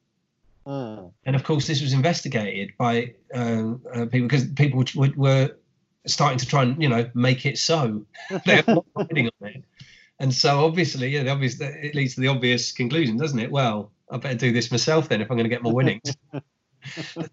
Mm. 0.67 1.13
And 1.25 1.36
of 1.36 1.43
course, 1.45 1.65
this 1.65 1.81
was 1.81 1.93
investigated 1.93 2.71
by 2.77 3.13
uh, 3.33 3.75
uh, 3.93 4.05
people 4.07 4.27
because 4.27 4.45
people 4.47 4.83
were, 4.95 5.13
were, 5.15 5.57
starting 6.05 6.38
to 6.38 6.45
try 6.45 6.63
and 6.63 6.81
you 6.81 6.89
know 6.89 7.09
make 7.13 7.45
it 7.45 7.57
so. 7.57 8.05
They're 8.45 8.63
not 8.67 8.86
on 8.95 9.07
it, 9.12 9.63
and 10.19 10.33
so 10.33 10.65
obviously, 10.65 11.09
yeah, 11.09 11.24
the 11.24 11.29
obvious 11.29 11.59
it 11.62 11.95
leads 11.95 12.15
to 12.15 12.21
the 12.21 12.27
obvious 12.27 12.74
conclusion, 12.74 13.15
doesn't 13.15 13.39
it? 13.39 13.50
Well, 13.50 13.91
I 14.12 14.17
better 14.17 14.36
do 14.38 14.51
this 14.51 14.69
myself 14.69 15.07
then 15.07 15.21
if 15.21 15.31
I'm 15.31 15.38
going 15.38 15.45
to 15.45 15.50
get 15.50 15.63
more 15.63 15.74
winnings. 15.74 16.15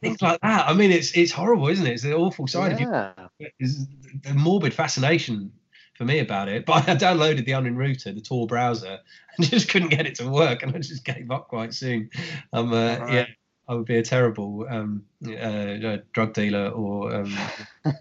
things 0.00 0.22
like 0.22 0.40
that. 0.40 0.68
I 0.68 0.72
mean, 0.72 0.92
it's 0.92 1.16
it's 1.16 1.32
horrible, 1.32 1.68
isn't 1.68 1.86
it? 1.86 1.92
It's 1.92 2.02
the 2.04 2.14
awful 2.14 2.46
side 2.46 2.78
yeah. 2.78 3.12
of 3.16 3.30
you. 3.38 3.48
It's 3.58 3.84
the 4.22 4.34
morbid 4.34 4.72
fascination 4.72 5.50
for 5.94 6.04
me 6.04 6.18
about 6.18 6.48
it. 6.48 6.66
But 6.66 6.88
I 6.88 6.96
downloaded 6.96 7.44
the 7.44 7.54
Onion 7.54 7.76
Router, 7.76 8.12
the 8.12 8.20
Tor 8.20 8.46
browser, 8.46 8.98
and 9.36 9.46
just 9.50 9.68
couldn't 9.68 9.88
get 9.88 10.06
it 10.06 10.14
to 10.16 10.28
work, 10.28 10.62
and 10.62 10.74
I 10.74 10.78
just 10.78 11.04
gave 11.04 11.30
up 11.30 11.48
quite 11.48 11.74
soon. 11.74 12.10
Um, 12.52 12.72
uh, 12.72 12.98
right. 12.98 13.12
yeah, 13.12 13.26
I 13.68 13.74
would 13.74 13.86
be 13.86 13.96
a 13.96 14.02
terrible 14.02 14.66
um, 14.68 15.04
uh, 15.26 15.98
drug 16.12 16.34
dealer 16.34 16.68
or. 16.68 17.14
Um... 17.14 17.36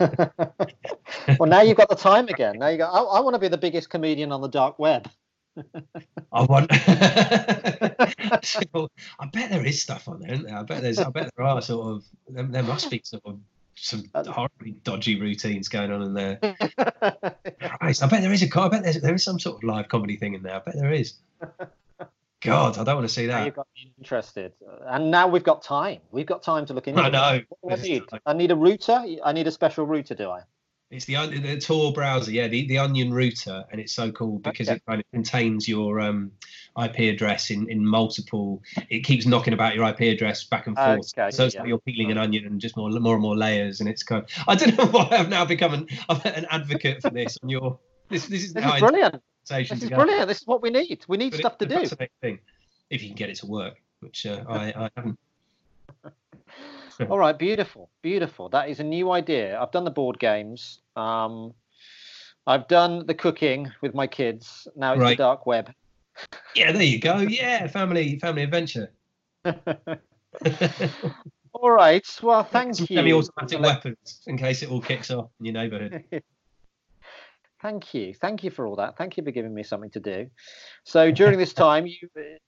well, 1.40 1.50
now 1.50 1.62
you've 1.62 1.78
got 1.78 1.90
the 1.90 1.96
time 1.96 2.28
again. 2.28 2.60
Now 2.60 2.68
you 2.68 2.78
go. 2.78 2.86
I, 2.86 3.18
I 3.18 3.20
want 3.22 3.36
to 3.36 3.40
be 3.40 3.48
the 3.48 3.58
biggest 3.58 3.90
comedian 3.90 4.32
on 4.32 4.42
the 4.42 4.50
dark 4.50 4.78
web. 4.80 5.10
I 6.32 6.44
want. 6.46 6.68
I 6.72 8.40
bet 9.32 9.52
there 9.52 9.64
is 9.64 9.84
stuff 9.84 10.08
on 10.08 10.20
there, 10.20 10.32
isn't 10.34 10.48
there? 10.48 10.58
I 10.58 10.64
bet 10.64 10.82
there's. 10.82 10.98
I 10.98 11.12
bet 11.12 11.30
there 11.38 11.46
are 11.46 11.62
sort 11.62 11.96
of. 11.96 12.04
There, 12.28 12.44
there 12.44 12.64
must 12.64 12.90
be 12.90 13.02
sort 13.04 13.22
of 13.26 13.38
some 13.76 14.04
uh, 14.14 14.24
horribly 14.24 14.72
dodgy 14.84 15.20
routines 15.20 15.70
going 15.70 15.92
on 15.92 16.02
in 16.02 16.14
there. 16.14 16.38
Christ, 17.80 18.04
I 18.04 18.08
bet 18.08 18.22
there 18.22 18.34
is 18.34 18.44
a. 18.44 18.60
I 18.60 18.70
bet 18.70 18.84
there's, 18.84 19.02
there 19.02 19.16
is 19.16 19.24
some 19.24 19.40
sort 19.40 19.58
of 19.58 19.64
live 19.64 19.88
comedy 19.88 20.18
thing 20.18 20.34
in 20.34 20.44
there. 20.44 20.56
I 20.56 20.60
bet 20.60 20.76
there 20.76 20.92
is. 20.92 21.16
God, 22.42 22.78
I 22.78 22.84
don't 22.84 22.96
want 22.96 23.08
to 23.08 23.14
see 23.14 23.28
that. 23.28 23.40
Now 23.40 23.46
you've 23.46 23.56
got 23.56 23.68
me 23.76 23.94
interested, 23.98 24.52
and 24.86 25.10
now 25.10 25.28
we've 25.28 25.44
got 25.44 25.64
time. 25.64 26.00
We've 26.12 26.26
got 26.26 26.44
time 26.44 26.66
to 26.66 26.74
look 26.74 26.88
into. 26.88 27.02
I 27.02 27.10
know. 27.10 27.42
What 27.62 27.76
do 27.78 27.82
I 27.82 27.88
need? 27.88 28.04
I 28.26 28.34
need 28.34 28.52
a 28.52 28.56
router. 28.56 29.02
I 29.24 29.32
need 29.32 29.48
a 29.48 29.52
special 29.52 29.86
router, 29.86 30.14
do 30.14 30.30
I? 30.30 30.42
It's 30.94 31.06
the 31.06 31.16
the 31.40 31.60
Tor 31.60 31.92
browser, 31.92 32.32
yeah, 32.32 32.48
the, 32.48 32.68
the 32.68 32.78
Onion 32.78 33.12
router, 33.12 33.64
and 33.72 33.82
it's 33.82 33.94
so 33.94 34.12
cool 34.12 34.38
because 34.38 34.70
okay. 34.70 34.76
it 34.76 34.86
kind 34.86 35.02
of 35.02 35.12
contains 35.12 35.68
your 35.68 36.00
um, 36.00 36.32
IP 36.82 37.14
address 37.14 37.50
in, 37.50 37.68
in 37.68 37.84
multiple. 37.84 38.62
It 38.92 39.00
keeps 39.00 39.26
knocking 39.26 39.54
about 39.54 39.74
your 39.74 39.90
IP 39.90 40.02
address 40.02 40.44
back 40.44 40.68
and 40.68 40.76
forth, 40.76 41.12
okay, 41.18 41.32
so 41.32 41.46
it's 41.46 41.56
yeah. 41.56 41.62
like 41.62 41.70
you're 41.70 41.80
peeling 41.80 42.12
an 42.12 42.20
onion 42.20 42.46
and 42.46 42.62
just 42.62 42.78
more 42.78 42.92
more 42.92 43.16
and 43.16 43.24
more 43.24 43.36
layers, 43.36 43.80
and 43.80 43.90
it's 43.90 44.04
kind. 44.04 44.24
Of, 44.24 44.30
I 44.48 44.54
don't 44.54 44.78
know 44.78 44.86
why 44.86 45.08
I've 45.12 45.30
now 45.30 45.46
become 45.46 45.74
an 45.74 45.88
an 46.10 46.46
advocate 46.52 47.02
for 47.02 47.10
this 47.10 47.40
on 47.42 47.50
your. 47.50 47.80
This 48.10 48.28
this 48.28 48.44
is, 48.44 48.54
this 48.54 48.64
is 48.64 48.80
brilliant. 48.80 49.22
This 49.50 49.72
is 49.72 49.90
brilliant. 49.90 50.28
This 50.28 50.42
is 50.42 50.48
what 50.48 50.62
we 50.62 50.70
need. 50.70 51.04
We 51.08 51.18
need 51.18 51.32
but 51.32 51.40
stuff 51.40 51.58
to 51.58 51.66
do. 51.66 51.88
Thing, 52.22 52.38
if 52.92 53.02
you 53.02 53.10
can 53.10 53.16
get 53.16 53.30
it 53.32 53.38
to 53.38 53.48
work, 53.48 53.82
which 54.02 54.28
uh, 54.28 54.44
I, 54.48 54.74
I 54.86 54.90
haven't. 54.96 55.18
All 57.10 57.18
right, 57.18 57.38
beautiful, 57.38 57.90
beautiful. 58.02 58.50
That 58.50 58.70
is 58.70 58.80
a 58.80 58.84
new 58.84 59.12
idea. 59.12 59.60
I've 59.60 59.72
done 59.72 59.84
the 59.84 59.92
board 59.92 60.20
games. 60.20 60.80
Um, 60.96 61.54
I've 62.46 62.68
done 62.68 63.06
the 63.06 63.14
cooking 63.14 63.72
with 63.82 63.94
my 63.94 64.08
kids. 64.08 64.68
Now 64.76 64.94
it's 64.94 65.02
right. 65.02 65.18
the 65.18 65.24
dark 65.24 65.46
web. 65.46 65.72
Yeah, 66.56 66.72
there 66.72 66.84
you 66.84 67.00
go. 67.00 67.18
Yeah, 67.30 67.68
family 67.68 68.20
family 68.20 68.44
adventure. 68.44 68.92
all 71.54 71.72
right. 71.72 72.06
Well, 72.22 72.44
thank 72.44 72.76
Some 72.76 72.88
you. 72.90 72.98
Semi-automatic 72.98 73.60
weapons 73.60 74.22
in 74.28 74.38
case 74.38 74.62
it 74.62 74.70
all 74.70 74.82
kicks 74.82 75.10
off 75.10 75.30
in 75.40 75.46
your 75.46 75.54
neighbourhood. 75.54 76.04
Thank 77.64 77.94
you, 77.94 78.14
thank 78.14 78.44
you 78.44 78.52
for 78.52 78.68
all 78.68 78.76
that. 78.76 78.98
Thank 78.98 79.18
you 79.18 79.24
for 79.24 79.32
giving 79.32 79.54
me 79.54 79.64
something 79.64 79.90
to 79.92 80.00
do. 80.00 80.30
So 80.84 81.10
during 81.10 81.40
this 81.40 81.54
time, 81.66 81.88
you, 81.88 81.98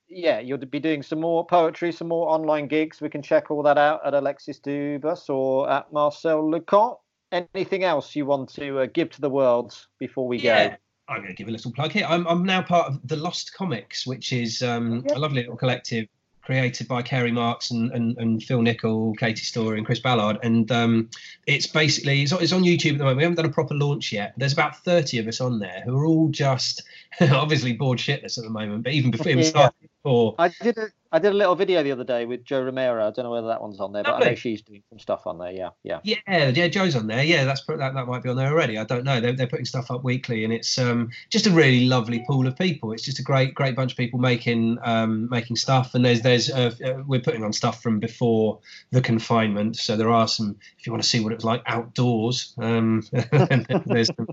yeah, 0.08 0.40
you'll 0.40 0.60
be 0.60 0.80
doing 0.80 1.02
some 1.02 1.20
more 1.20 1.44
poetry, 1.44 1.92
some 1.92 2.10
more 2.10 2.30
online 2.30 2.68
gigs. 2.68 3.02
We 3.02 3.10
can 3.10 3.24
check 3.24 3.50
all 3.50 3.64
that 3.64 3.80
out 3.80 4.06
at 4.06 4.14
Alexis 4.14 4.60
Dubus 4.60 5.30
or 5.30 5.68
at 5.72 5.92
Marcel 5.92 6.48
Lucont 6.52 6.98
anything 7.32 7.84
else 7.84 8.16
you 8.16 8.26
want 8.26 8.50
to 8.50 8.80
uh, 8.80 8.88
give 8.94 9.10
to 9.12 9.22
the 9.22 9.30
world 9.30 9.76
before 10.00 10.28
we 10.28 10.40
yeah. 10.40 10.70
go? 10.70 10.76
I'm 11.08 11.18
going 11.18 11.28
to 11.28 11.36
give 11.36 11.48
a 11.48 11.52
little 11.52 11.72
plug 11.72 11.92
here. 11.92 12.06
I'm, 12.08 12.28
I'm 12.28 12.44
now 12.44 12.64
part 12.64 12.88
of 12.88 13.08
the 13.08 13.16
Lost 13.16 13.54
Comics, 13.54 14.08
which 14.08 14.34
is 14.34 14.64
um, 14.64 15.06
a 15.14 15.20
lovely 15.20 15.42
little 15.42 15.58
collective 15.58 16.08
created 16.46 16.88
by 16.88 17.02
Kerry 17.02 17.32
Marks 17.32 17.72
and, 17.72 17.92
and, 17.92 18.18
and 18.18 18.42
Phil 18.44 18.62
Nichol, 18.62 19.16
Katie 19.16 19.44
Story, 19.44 19.78
and 19.78 19.86
Chris 19.86 20.00
Ballard. 20.00 20.38
And 20.44 20.72
um, 20.72 21.10
it's 21.48 21.68
basically 21.68 22.22
it's, 22.22 22.32
it's 22.32 22.54
on 22.54 22.64
YouTube 22.64 22.94
at 22.94 22.98
the 23.00 23.04
moment. 23.04 23.18
We 23.18 23.24
haven't 23.24 23.38
done 23.38 23.46
a 23.46 23.50
proper 23.50 23.74
launch 23.74 24.14
yet. 24.14 24.34
There's 24.38 24.54
about 24.54 24.78
30 24.78 25.20
of 25.20 25.28
us 25.28 25.42
on 25.42 25.60
there 25.60 25.82
who 25.84 25.98
are 25.98 26.06
all 26.06 26.30
just 26.30 26.84
obviously 27.22 27.74
bored 27.74 27.98
shitless 27.98 28.38
at 28.38 28.44
the 28.44 28.50
moment. 28.50 28.84
But 28.84 28.94
even 28.94 29.12
before 29.12 29.32
yeah. 29.32 29.38
we 29.38 29.44
started 29.44 29.90
before, 30.04 30.36
I 30.38 30.50
did 30.62 30.78
a 30.78 30.90
I 31.16 31.20
did 31.20 31.32
a 31.32 31.36
little 31.38 31.56
video 31.56 31.82
the 31.82 31.94
other 31.94 32.04
day 32.04 32.26
with 32.26 32.44
Jo 32.44 32.62
Romero. 32.62 33.08
I 33.08 33.10
don't 33.10 33.24
know 33.24 33.32
whether 33.32 33.48
that 33.48 33.62
one's 33.62 33.80
on 33.80 33.94
there, 33.94 34.04
but 34.04 34.16
I 34.16 34.32
know 34.32 34.36
she's 34.36 34.62
doing 34.62 34.84
some 34.90 35.00
stuff 35.00 35.26
on 35.26 35.38
there. 35.38 35.54
Yeah, 35.54 35.70
yeah. 35.82 36.02
Yeah, 36.04 36.50
yeah, 36.50 36.68
Jo's 36.68 36.94
on 36.94 37.08
there. 37.08 37.24
Yeah, 37.24 37.46
that's 37.46 37.66
that, 37.68 37.78
that 37.78 38.06
might 38.06 38.22
be 38.22 38.28
on 38.28 38.36
there 38.36 38.52
already. 38.52 38.78
I 38.78 38.84
don't 38.84 39.06
know. 39.06 39.22
They're, 39.22 39.32
they're 39.32 39.48
putting 39.48 39.64
stuff 39.64 39.90
up 39.90 40.04
weekly, 40.04 40.44
and 40.44 40.52
it's 40.52 40.78
um, 40.78 41.10
just 41.30 41.48
a 41.48 41.52
really 41.52 41.86
lovely 41.86 42.26
pool 42.28 42.46
of 42.48 42.58
people. 42.58 42.92
It's 42.92 43.04
just 43.04 43.18
a 43.18 43.24
great, 43.24 43.54
great 43.54 43.78
bunch 43.78 43.94
of 43.94 43.98
people 43.98 44.20
making 44.20 44.78
um, 44.84 45.30
making 45.30 45.56
stuff. 45.56 45.96
And 45.96 46.04
there's 46.04 46.22
there's 46.22 46.52
uh, 46.52 46.76
uh, 46.86 47.04
we're 47.08 47.22
putting 47.22 47.46
on 47.46 47.54
stuff 47.54 47.82
from 47.82 48.02
before 48.02 48.60
the 48.92 49.00
confinement, 49.00 49.78
so 49.78 49.96
there 49.96 50.12
are 50.12 50.28
some. 50.28 50.58
If 50.78 50.86
you 50.86 50.92
want 50.92 51.02
to 51.02 51.08
see 51.08 51.22
what 51.22 51.32
it 51.32 51.36
was 51.36 51.46
like 51.46 51.64
outdoors, 51.66 52.54
um, 52.58 53.04
there's 53.86 54.08
some, 54.08 54.28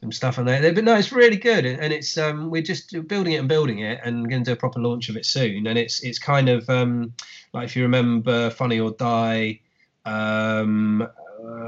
some 0.00 0.12
stuff 0.12 0.38
on 0.38 0.46
there. 0.46 0.72
But 0.72 0.84
no, 0.84 0.96
it's 0.96 1.12
really 1.12 1.36
good, 1.36 1.66
and 1.66 1.92
it's 1.92 2.16
um, 2.16 2.50
we're 2.50 2.62
just 2.62 2.94
building 3.06 3.34
it 3.34 3.38
and 3.38 3.48
building 3.48 3.80
it, 3.80 4.00
and 4.04 4.28
going 4.28 4.44
to 4.44 4.50
do 4.50 4.54
a 4.54 4.56
proper 4.56 4.80
launch 4.80 5.08
of 5.08 5.16
it 5.16 5.26
soon. 5.26 5.66
And 5.66 5.78
it's 5.78 6.02
it's 6.02 6.18
kind 6.18 6.48
of 6.48 6.68
um, 6.70 7.12
like 7.52 7.66
if 7.66 7.76
you 7.76 7.82
remember 7.82 8.50
Funny 8.50 8.80
or 8.80 8.92
Die 8.92 9.60
um 10.06 11.06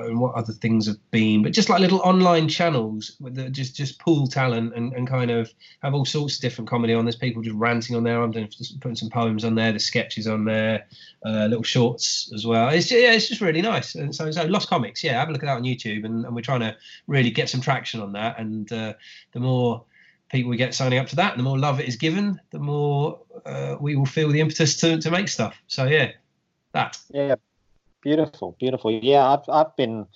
and 0.00 0.18
what 0.18 0.34
other 0.34 0.52
things 0.52 0.86
have 0.86 0.96
been 1.10 1.42
but 1.42 1.52
just 1.52 1.68
like 1.68 1.80
little 1.80 2.00
online 2.00 2.48
channels 2.48 3.16
that 3.20 3.52
just 3.52 3.76
just 3.76 3.98
pool 3.98 4.26
talent 4.26 4.74
and, 4.74 4.92
and 4.92 5.08
kind 5.08 5.30
of 5.30 5.52
have 5.82 5.94
all 5.94 6.04
sorts 6.04 6.36
of 6.36 6.40
different 6.40 6.68
comedy 6.68 6.94
on. 6.94 7.04
There's 7.04 7.16
people 7.16 7.42
just 7.42 7.56
ranting 7.56 7.96
on 7.96 8.04
there. 8.04 8.22
I'm 8.22 8.30
doing 8.30 8.48
just 8.48 8.80
putting 8.80 8.96
some 8.96 9.10
poems 9.10 9.44
on 9.44 9.54
there. 9.54 9.72
The 9.72 9.78
sketches 9.78 10.26
on 10.26 10.44
there 10.44 10.86
uh, 11.24 11.46
little 11.46 11.62
shorts 11.62 12.30
as 12.34 12.46
well. 12.46 12.68
It's 12.68 12.90
yeah 12.90 13.12
it's 13.12 13.28
just 13.28 13.40
really 13.40 13.62
nice. 13.62 13.94
And 13.94 14.14
so 14.14 14.30
so 14.30 14.44
lost 14.44 14.68
comics 14.68 15.02
yeah 15.02 15.18
have 15.18 15.28
a 15.28 15.32
look 15.32 15.42
at 15.42 15.46
that 15.46 15.56
on 15.56 15.64
youtube 15.64 16.04
and, 16.04 16.24
and 16.24 16.34
we're 16.34 16.42
trying 16.42 16.60
to 16.60 16.76
really 17.06 17.30
get 17.30 17.48
some 17.48 17.60
traction 17.60 18.00
on 18.00 18.12
that. 18.12 18.38
And 18.38 18.70
uh, 18.72 18.94
the 19.32 19.40
more 19.40 19.84
people 20.30 20.50
we 20.50 20.56
get 20.56 20.74
signing 20.74 20.98
up 20.98 21.06
to 21.08 21.16
that 21.16 21.32
and 21.32 21.40
the 21.40 21.44
more 21.44 21.58
love 21.58 21.78
it 21.78 21.86
is 21.86 21.96
given 21.96 22.40
the 22.52 22.58
more 22.58 23.20
uh, 23.44 23.76
we 23.80 23.96
will 23.96 24.06
feel 24.06 24.30
the 24.30 24.40
impetus 24.40 24.80
to, 24.80 24.98
to 24.98 25.10
make 25.10 25.28
stuff. 25.28 25.56
So 25.66 25.84
yeah 25.84 26.12
that. 26.72 26.98
Yeah, 27.10 27.34
beautiful, 28.02 28.56
beautiful. 28.58 28.90
Yeah, 28.90 29.26
I've 29.28 29.48
I've 29.48 29.76
been 29.76 30.06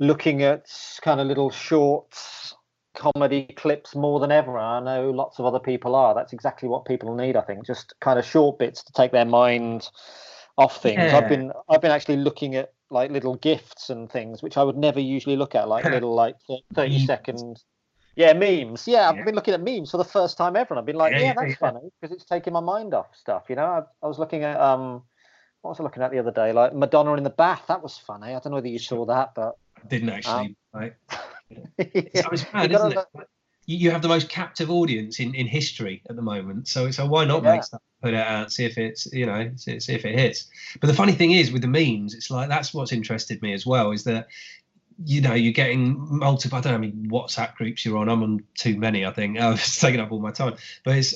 looking 0.00 0.42
at 0.42 0.66
kind 1.02 1.20
of 1.20 1.26
little 1.26 1.50
shorts, 1.50 2.54
comedy 2.94 3.44
clips 3.56 3.94
more 3.94 4.20
than 4.20 4.32
ever. 4.32 4.58
I 4.58 4.80
know 4.80 5.10
lots 5.10 5.38
of 5.38 5.44
other 5.46 5.60
people 5.60 5.94
are. 5.94 6.14
That's 6.14 6.32
exactly 6.32 6.68
what 6.68 6.84
people 6.84 7.14
need. 7.14 7.36
I 7.36 7.42
think 7.42 7.66
just 7.66 7.94
kind 8.00 8.18
of 8.18 8.24
short 8.24 8.58
bits 8.58 8.82
to 8.84 8.92
take 8.92 9.12
their 9.12 9.24
mind 9.24 9.88
off 10.56 10.82
things. 10.82 10.96
Yeah. 10.98 11.16
I've 11.16 11.28
been 11.28 11.52
I've 11.68 11.80
been 11.80 11.92
actually 11.92 12.16
looking 12.16 12.56
at 12.56 12.72
like 12.90 13.10
little 13.10 13.36
gifts 13.36 13.90
and 13.90 14.10
things 14.10 14.42
which 14.42 14.56
I 14.56 14.62
would 14.62 14.76
never 14.76 15.00
usually 15.00 15.36
look 15.36 15.54
at, 15.54 15.68
like 15.68 15.84
little 15.96 16.14
like 16.14 16.36
thirty 16.74 16.96
Memes. 16.98 17.06
second. 17.06 17.62
Yeah, 18.16 18.32
memes. 18.32 18.88
Yeah, 18.88 19.12
Yeah. 19.12 19.20
I've 19.20 19.24
been 19.24 19.36
looking 19.36 19.54
at 19.54 19.62
memes 19.62 19.92
for 19.92 19.96
the 19.98 20.04
first 20.04 20.36
time 20.36 20.56
ever, 20.56 20.74
and 20.74 20.80
I've 20.80 20.86
been 20.86 20.96
like, 20.96 21.12
Yeah, 21.12 21.20
yeah, 21.20 21.34
that's 21.34 21.54
funny 21.54 21.88
because 22.00 22.12
it's 22.12 22.24
taking 22.24 22.52
my 22.52 22.60
mind 22.60 22.92
off 22.92 23.06
stuff. 23.14 23.44
You 23.48 23.54
know, 23.54 23.64
I, 23.64 23.82
I 24.02 24.08
was 24.08 24.18
looking 24.18 24.42
at 24.42 24.60
um, 24.60 25.04
what 25.62 25.70
was 25.70 25.80
I 25.80 25.82
looking 25.82 26.02
at 26.02 26.10
the 26.10 26.18
other 26.18 26.30
day? 26.30 26.52
Like 26.52 26.74
Madonna 26.74 27.14
in 27.14 27.24
the 27.24 27.30
bath. 27.30 27.64
That 27.68 27.82
was 27.82 27.98
funny. 27.98 28.28
I 28.28 28.32
don't 28.38 28.46
know 28.46 28.56
whether 28.56 28.68
you 28.68 28.78
saw 28.78 29.04
that, 29.06 29.34
but 29.34 29.56
I 29.82 29.86
didn't 29.88 30.08
um, 30.10 30.14
actually 30.14 30.56
right 30.72 30.94
yeah. 31.50 31.58
It's, 31.78 32.28
it's 32.32 32.52
mad, 32.52 32.70
You 32.70 32.76
isn't 32.76 32.92
it? 32.92 33.06
You, 33.66 33.76
you 33.76 33.90
have 33.90 34.02
the 34.02 34.08
most 34.08 34.28
captive 34.28 34.70
audience 34.70 35.20
in, 35.20 35.34
in 35.34 35.46
history 35.46 36.02
at 36.08 36.16
the 36.16 36.22
moment, 36.22 36.68
so 36.68 36.90
so 36.90 37.06
why 37.06 37.24
not 37.24 37.42
Yeah. 37.42 37.52
make 37.52 37.64
stuff, 37.64 37.82
put 38.02 38.14
it 38.14 38.26
out, 38.26 38.52
see 38.52 38.64
if 38.64 38.78
it's 38.78 39.06
you 39.12 39.26
know 39.26 39.50
see, 39.56 39.78
see 39.80 39.94
if 39.94 40.04
it 40.04 40.18
hits. 40.18 40.48
But 40.80 40.86
the 40.88 40.94
funny 40.94 41.12
thing 41.12 41.32
is 41.32 41.52
with 41.52 41.62
the 41.62 41.68
memes, 41.68 42.14
it's 42.14 42.30
like 42.30 42.48
that's 42.48 42.72
what's 42.72 42.92
interested 42.92 43.42
me 43.42 43.52
as 43.52 43.66
well 43.66 43.92
is 43.92 44.04
that 44.04 44.28
you 45.04 45.20
know 45.20 45.34
you're 45.34 45.52
getting 45.52 45.96
multiple. 45.98 46.58
I 46.58 46.60
don't 46.60 46.72
know 46.72 46.78
how 46.78 46.80
many 46.80 46.92
WhatsApp 47.08 47.54
groups 47.56 47.84
you're 47.84 47.98
on. 47.98 48.08
I'm 48.08 48.22
on 48.22 48.44
too 48.54 48.76
many, 48.78 49.04
I 49.04 49.12
think. 49.12 49.36
It's 49.40 49.80
taking 49.80 50.00
up 50.00 50.12
all 50.12 50.20
my 50.20 50.32
time, 50.32 50.56
but 50.84 50.96
it's 50.96 51.14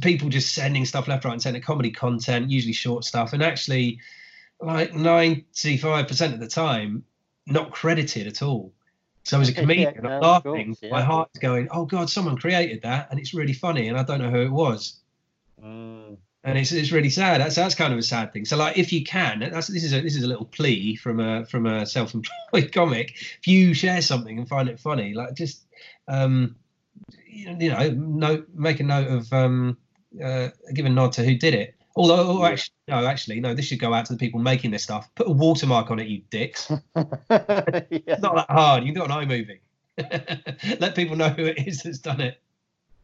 people 0.00 0.28
just 0.28 0.54
sending 0.54 0.84
stuff 0.84 1.08
left, 1.08 1.24
right, 1.24 1.32
and 1.32 1.42
centre, 1.42 1.60
comedy 1.60 1.90
content, 1.90 2.50
usually 2.50 2.72
short 2.72 3.04
stuff, 3.04 3.32
and 3.32 3.42
actually 3.42 4.00
like 4.60 4.92
95% 4.92 6.34
of 6.34 6.40
the 6.40 6.48
time 6.48 7.04
not 7.46 7.70
credited 7.70 8.26
at 8.26 8.42
all. 8.42 8.72
So 9.24 9.40
as 9.40 9.48
a 9.48 9.52
Yeah, 9.56 9.60
comedian, 9.60 10.02
no, 10.02 10.10
I'm 10.10 10.20
laughing. 10.20 10.74
course, 10.74 10.90
My 10.90 11.02
heart's 11.02 11.38
going, 11.38 11.68
"Oh 11.70 11.84
God, 11.84 12.10
someone 12.10 12.36
created 12.36 12.82
that, 12.82 13.08
and 13.10 13.20
it's 13.20 13.34
really 13.34 13.52
funny, 13.52 13.88
and 13.88 13.98
I 13.98 14.02
don't 14.02 14.20
know 14.20 14.30
who 14.30 14.42
it 14.42 14.50
was." 14.50 15.00
Mm. 15.62 16.16
And 16.44 16.56
it's, 16.56 16.72
it's 16.72 16.92
really 16.92 17.10
sad. 17.10 17.40
That's 17.40 17.56
that's 17.56 17.74
kind 17.74 17.92
of 17.92 17.98
a 17.98 18.02
sad 18.02 18.32
thing. 18.32 18.44
So 18.44 18.56
like, 18.56 18.78
if 18.78 18.92
you 18.92 19.04
can, 19.04 19.40
that's 19.40 19.66
this 19.66 19.84
is 19.84 19.92
a 19.92 20.00
this 20.00 20.16
is 20.16 20.22
a 20.22 20.26
little 20.26 20.46
plea 20.46 20.96
from 20.96 21.20
a 21.20 21.44
from 21.46 21.66
a 21.66 21.84
self-employed 21.84 22.72
comic. 22.72 23.14
If 23.40 23.46
you 23.46 23.74
share 23.74 24.00
something 24.00 24.38
and 24.38 24.48
find 24.48 24.68
it 24.68 24.80
funny, 24.80 25.14
like 25.14 25.34
just 25.34 25.66
um, 26.06 26.56
you 27.58 27.70
know, 27.70 27.90
note 27.90 28.48
make 28.54 28.80
a 28.80 28.84
note 28.84 29.08
of 29.08 29.32
um, 29.32 29.76
uh, 30.22 30.48
give 30.74 30.86
a 30.86 30.88
nod 30.88 31.12
to 31.12 31.24
who 31.24 31.34
did 31.36 31.54
it. 31.54 31.74
Although, 31.96 32.40
oh, 32.40 32.44
actually, 32.44 32.74
no, 32.86 33.06
actually, 33.06 33.40
no. 33.40 33.54
This 33.54 33.64
should 33.66 33.80
go 33.80 33.92
out 33.92 34.06
to 34.06 34.12
the 34.12 34.18
people 34.18 34.38
making 34.38 34.70
this 34.70 34.84
stuff. 34.84 35.08
Put 35.16 35.26
a 35.26 35.32
watermark 35.32 35.90
on 35.90 35.98
it, 35.98 36.06
you 36.06 36.22
dicks. 36.30 36.70
yeah. 36.96 37.04
It's 37.90 38.22
not 38.22 38.36
that 38.36 38.50
hard. 38.50 38.84
You 38.84 38.92
can 38.92 39.00
do 39.00 39.04
it 39.04 39.10
on 39.10 39.26
iMovie. 39.26 39.58
Let 40.80 40.94
people 40.94 41.16
know 41.16 41.28
who 41.30 41.44
it 41.46 41.66
is 41.66 41.82
that's 41.82 41.98
done 41.98 42.20
it. 42.20 42.40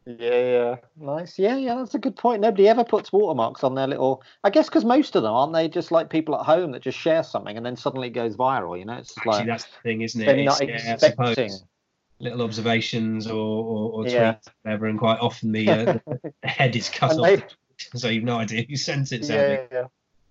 Yeah, 0.05 0.29
yeah, 0.39 0.75
nice. 0.97 1.39
Yeah, 1.39 1.57
yeah, 1.57 1.75
that's 1.75 1.95
a 1.95 1.99
good 1.99 2.15
point. 2.15 2.39
Nobody 2.39 2.67
ever 2.69 2.83
puts 2.83 3.11
watermarks 3.11 3.63
on 3.63 3.73
their 3.73 3.87
little. 3.87 4.21
I 4.43 4.51
guess 4.51 4.69
because 4.69 4.85
most 4.85 5.15
of 5.15 5.23
them 5.23 5.33
aren't 5.33 5.51
they 5.51 5.67
just 5.67 5.91
like 5.91 6.09
people 6.11 6.35
at 6.35 6.45
home 6.45 6.71
that 6.73 6.83
just 6.83 6.97
share 6.97 7.23
something 7.23 7.57
and 7.57 7.65
then 7.65 7.75
suddenly 7.75 8.07
it 8.09 8.11
goes 8.11 8.37
viral. 8.37 8.77
You 8.77 8.85
know, 8.85 8.93
it's 8.93 9.09
just 9.09 9.17
Actually, 9.17 9.31
like 9.39 9.47
that's 9.47 9.63
the 9.65 9.81
thing, 9.83 10.01
isn't 10.03 10.21
it? 10.21 10.25
they're 10.25 10.37
It's- 10.37 10.59
not 10.59 10.69
yeah, 10.69 10.93
I 10.93 10.97
suppose. 10.97 11.29
expecting. 11.31 11.67
Little 12.19 12.41
observations 12.41 13.27
or, 13.27 13.33
or, 13.33 13.91
or 13.91 14.03
tweets, 14.03 14.11
Yeah. 14.11 14.35
whatever, 14.63 14.87
and 14.87 14.97
quite 14.99 15.19
often 15.19 15.51
the, 15.51 15.69
uh, 15.69 15.83
the, 15.85 16.33
head 16.43 16.75
is 16.75 16.89
cut 16.89 17.11
And 17.11 17.19
off, 17.19 17.25
maybe, 17.27 17.43
so 17.95 18.07
you've 18.09 18.23
no 18.23 18.37
idea 18.37 18.65
who 18.67 18.75
sent 18.75 19.11
it. 19.11 19.23
yeah, 19.27 19.61
yeah. 19.71 19.83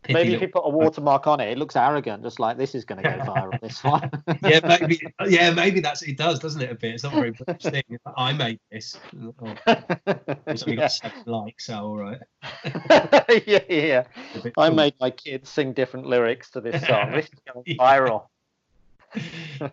Maybe 0.06 0.34
if 0.34 0.42
you 0.42 0.48
put 0.48 0.64
a 0.66 0.68
watermark 0.68 1.26
on 1.26 1.40
it, 1.40 1.48
it 1.50 1.56
looks 1.56 1.76
arrogant, 1.76 2.22
just 2.22 2.38
like 2.38 2.58
this 2.58 2.74
is 2.74 2.84
going 2.84 3.02
to 3.02 3.08
go 3.08 3.16
viral. 3.24 3.58
This 3.60 3.82
one. 3.82 4.10
yeah, 4.42 4.60
maybe, 4.62 5.00
yeah, 5.26 5.50
maybe 5.50 5.80
that's 5.80 6.02
it. 6.02 6.18
Does 6.18 6.38
doesn't 6.38 6.60
it 6.60 6.70
a 6.70 6.74
bit? 6.74 6.92
It's 6.92 7.04
not 7.04 7.14
very 7.14 7.30
British 7.30 7.62
thing. 7.72 7.98
I 8.14 8.34
made 8.34 8.60
this. 8.70 8.98
Oh, 9.42 9.54
yeah. 9.66 10.74
got 10.76 10.92
seven 10.92 11.22
likes. 11.24 11.66
So 11.66 11.74
all 11.78 11.96
right. 11.96 12.18
yeah, 13.46 13.60
yeah. 13.70 14.04
I 14.58 14.68
cool. 14.68 14.74
made 14.74 14.92
my 15.00 15.10
kids 15.10 15.48
sing 15.48 15.72
different 15.72 16.04
lyrics 16.06 16.50
to 16.50 16.60
this 16.60 16.86
song. 16.86 17.12
This 17.12 17.24
is 17.24 17.40
going 17.50 17.64
viral. 17.78 18.26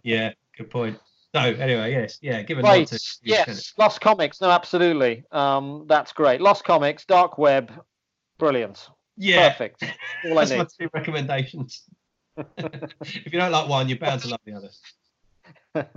Yeah, 0.03 0.31
good 0.57 0.69
point. 0.69 0.97
So 1.33 1.39
anyway, 1.39 1.91
yes, 1.91 2.17
yeah, 2.21 2.41
give 2.41 2.59
a 2.59 2.61
Right. 2.61 2.85
to 2.87 2.95
who 2.95 2.97
sent 2.97 3.21
it. 3.23 3.47
Yes. 3.47 3.73
Lost 3.77 4.01
Comics. 4.01 4.41
No, 4.41 4.49
absolutely. 4.51 5.23
Um, 5.31 5.85
that's 5.87 6.11
great. 6.11 6.41
Lost 6.41 6.63
Comics, 6.65 7.05
Dark 7.05 7.37
Web. 7.37 7.71
Brilliant. 8.37 8.89
Yeah, 9.17 9.49
Perfect. 9.49 9.83
All 10.25 10.37
I 10.37 10.45
that's 10.45 10.51
my 10.51 10.57
need. 10.57 10.67
two 10.79 10.89
recommendations. 10.93 11.83
if 12.37 13.25
you 13.25 13.39
don't 13.39 13.51
like 13.51 13.69
one, 13.69 13.87
you're 13.87 13.97
bound 13.97 14.21
to 14.21 14.29
love 14.29 14.39
the 14.45 14.53
other. 15.75 15.89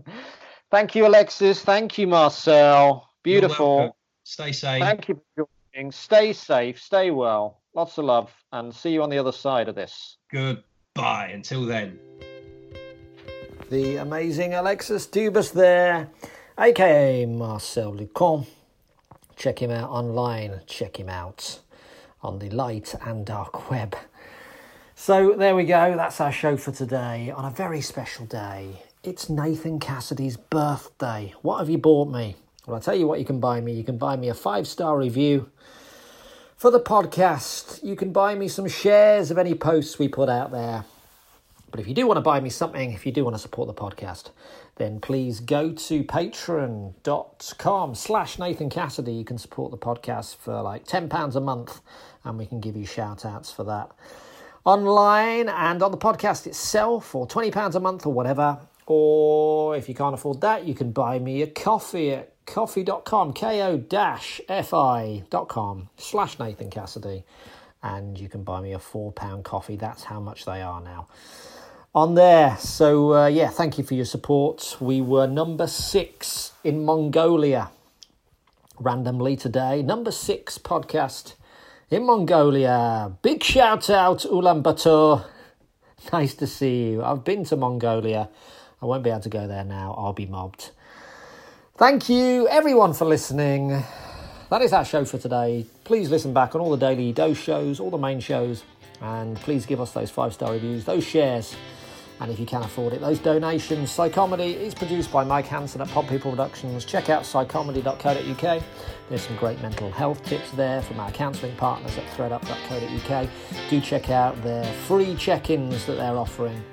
Thank 0.71 0.95
you, 0.95 1.07
Alexis. 1.07 1.63
Thank 1.63 1.99
you, 1.99 2.07
Marcel. 2.07 3.09
Beautiful. 3.23 3.97
Stay 4.25 4.53
safe. 4.53 4.83
Thank 4.83 5.09
you 5.09 5.21
for 5.37 5.47
joining. 5.75 5.91
Stay 5.93 6.33
safe. 6.33 6.81
Stay 6.81 7.11
well. 7.11 7.61
Lots 7.75 7.99
of 7.99 8.05
love. 8.05 8.33
And 8.53 8.75
see 8.75 8.91
you 8.93 9.03
on 9.03 9.11
the 9.11 9.19
other 9.19 9.33
side 9.33 9.69
of 9.69 9.75
this. 9.75 10.17
Goodbye. 10.31 11.31
Until 11.33 11.65
then. 11.65 11.99
The 13.71 13.97
amazing 13.97 14.53
Alexis 14.53 15.07
Dubus 15.07 15.51
there, 15.51 16.11
aka 16.59 17.25
Marcel 17.25 17.95
Lucont. 17.95 18.47
Check 19.37 19.63
him 19.63 19.71
out 19.71 19.89
online, 19.89 20.61
check 20.67 21.01
him 21.01 21.09
out 21.09 21.61
on 22.23 22.41
the 22.41 22.51
light 22.51 22.95
and 23.07 23.25
dark 23.25 23.71
web. 23.71 23.97
So 24.95 25.33
there 25.33 25.57
we 25.57 25.65
go, 25.65 25.97
that's 25.97 26.21
our 26.21 26.31
show 26.31 26.59
for 26.59 26.73
today 26.73 27.33
on 27.35 27.47
a 27.47 27.51
very 27.51 27.81
special 27.81 28.27
day. 28.27 28.83
It's 29.03 29.31
Nathan 29.31 29.81
Cassidy's 29.81 30.37
birthday. 30.37 31.33
What 31.41 31.59
have 31.59 31.71
you 31.71 31.79
bought 31.79 32.11
me? 32.11 32.37
Well, 32.67 32.77
I'll 32.77 32.83
tell 32.83 32.95
you 32.95 33.07
what 33.07 33.19
you 33.19 33.25
can 33.25 33.41
buy 33.41 33.63
me. 33.63 33.73
You 33.73 33.85
can 33.85 33.97
buy 33.97 34.17
me 34.17 34.29
a 34.29 34.35
five 34.35 34.67
star 34.67 34.99
review 34.99 35.51
for 36.55 36.71
the 36.71 36.81
podcast. 36.81 37.83
You 37.83 37.97
can 37.97 38.13
buy 38.13 38.35
me 38.35 38.49
some 38.49 38.69
shares 38.69 39.31
of 39.31 39.39
any 39.39 39.55
posts 39.55 39.99
we 39.99 40.09
put 40.09 40.29
out 40.29 40.53
there. 40.53 40.85
But 41.75 41.81
if 41.81 41.89
you 41.89 41.95
do 41.95 42.07
want 42.07 42.19
to 42.19 42.21
buy 42.21 42.39
me 42.39 42.51
something, 42.51 42.93
if 42.93 43.05
you 43.05 43.11
do 43.11 43.25
want 43.25 43.35
to 43.35 43.41
support 43.41 43.67
the 43.67 43.75
podcast, 43.75 44.31
then 44.77 45.01
please 45.01 45.41
go 45.41 45.73
to 45.73 46.05
patreon.com 46.05 47.95
slash 47.97 48.39
Nathan 48.39 48.71
Cassidy. 48.71 49.13
You 49.13 49.25
can 49.25 49.39
support 49.39 49.73
the 49.73 49.77
podcast 49.77 50.37
for 50.37 50.63
like 50.63 50.87
£10 50.87 51.35
a 51.35 51.41
month 51.41 51.81
and 52.23 52.39
we 52.39 52.47
can 52.47 52.61
give 52.61 52.77
you 52.77 52.87
shout 52.87 53.27
outs 53.27 53.51
for 53.51 53.65
that 53.65 53.91
online 54.65 55.49
and 55.49 55.83
on 55.83 55.91
the 55.91 55.99
podcast 55.99 56.47
itself 56.47 57.13
or 57.13 57.27
£20 57.27 57.75
a 57.75 57.81
month 57.81 58.07
or 58.07 58.13
whatever. 58.13 58.57
Or 58.87 59.77
if 59.77 59.89
you 59.89 59.97
can't 59.97 60.15
afford 60.15 60.43
that, 60.43 60.65
you 60.65 60.77
can 60.77 60.93
buy 60.93 61.19
me 61.19 61.43
a 61.43 61.49
coffee 61.49 62.13
at 62.13 62.35
coffee.com, 62.47 63.33
ko-fi.com 63.33 63.89
slash 65.97 66.39
Nathan 66.39 66.71
Cassidy. 66.71 67.25
And 67.83 68.17
you 68.17 68.29
can 68.29 68.45
buy 68.45 68.61
me 68.61 68.75
a 68.75 68.79
£4 68.79 69.43
coffee. 69.43 69.75
That's 69.75 70.05
how 70.05 70.21
much 70.21 70.45
they 70.45 70.63
are 70.63 70.81
now 70.81 71.09
on 71.95 72.15
there. 72.15 72.57
So, 72.59 73.15
uh, 73.15 73.27
yeah, 73.29 73.49
thank 73.49 73.79
you 73.79 73.85
for 73.85 73.95
your 73.95 74.05
support. 74.05 74.77
We 74.81 75.01
were 75.01 75.27
number 75.27 75.67
six 75.67 76.53
in 76.65 76.85
Mongolia 76.85 77.71
randomly 78.81 79.37
today. 79.37 79.83
Number 79.83 80.11
six 80.11 80.59
podcast 80.59 81.35
in 81.91 82.05
Mongolia. 82.05 83.13
Big 83.23 83.43
shout 83.43 83.89
out, 83.91 84.21
Ulaanbaatar. 84.21 85.27
Nice 86.13 86.35
to 86.35 86.47
see 86.47 86.91
you. 86.91 87.03
I've 87.03 87.25
been 87.25 87.45
to 87.47 87.57
Mongolia. 87.57 88.29
I 88.83 88.85
won't 88.85 89.03
be 89.03 89.09
able 89.09 89.21
to 89.21 89.31
go 89.31 89.47
there 89.47 89.65
now. 89.65 89.95
I'll 89.97 90.13
be 90.13 90.27
mobbed. 90.27 90.71
Thank 91.79 92.11
you, 92.11 92.47
everyone, 92.49 92.93
for 92.93 93.07
listening. 93.07 93.83
That 94.51 94.61
is 94.61 94.75
our 94.75 94.85
show 94.85 95.07
for 95.07 95.17
today. 95.17 95.65
Please 95.85 96.11
listen 96.11 96.35
back 96.35 96.55
on 96.55 96.61
all 96.61 96.71
the 96.71 96.77
Daily 96.77 97.13
Dose 97.13 97.39
shows, 97.39 97.81
all 97.81 97.91
the 97.91 97.97
main 97.97 98.21
shows, 98.21 98.65
and 99.01 99.37
please 99.39 99.65
give 99.65 99.81
us 99.81 99.93
those 99.93 100.11
five 100.11 100.35
star 100.35 100.53
reviews, 100.53 100.85
those 100.85 101.05
shares, 101.05 101.57
and 102.25 102.33
if 102.33 102.41
you 102.41 102.47
can 102.47 102.63
afford 102.63 102.95
it, 102.95 103.03
those 103.03 103.19
donations. 103.19 103.91
Psychomedy 103.91 104.57
is 104.57 104.75
produced 104.75 105.13
by 105.13 105.23
Mike 105.23 105.45
Hanson 105.45 105.83
at 105.83 105.89
Pop 105.89 106.09
People 106.09 106.31
Productions. 106.31 106.87
Check 106.87 107.11
out 107.11 107.23
psychomedy.co.uk. 107.23 108.63
There's 109.11 109.23
some 109.23 109.37
great 109.37 109.61
mental 109.61 109.91
health 109.91 110.25
tips 110.25 110.51
there 110.53 110.81
from 110.81 111.01
our 111.01 111.11
counselling 111.11 111.55
partners 111.57 111.99
at 111.99 112.07
threadup.co.uk. 112.17 113.29
Do 113.69 113.81
check 113.81 114.09
out 114.09 114.43
their 114.43 114.65
free 114.65 115.15
check 115.17 115.51
ins 115.51 115.85
that 115.85 115.97
they're 115.97 116.17
offering. 116.17 116.65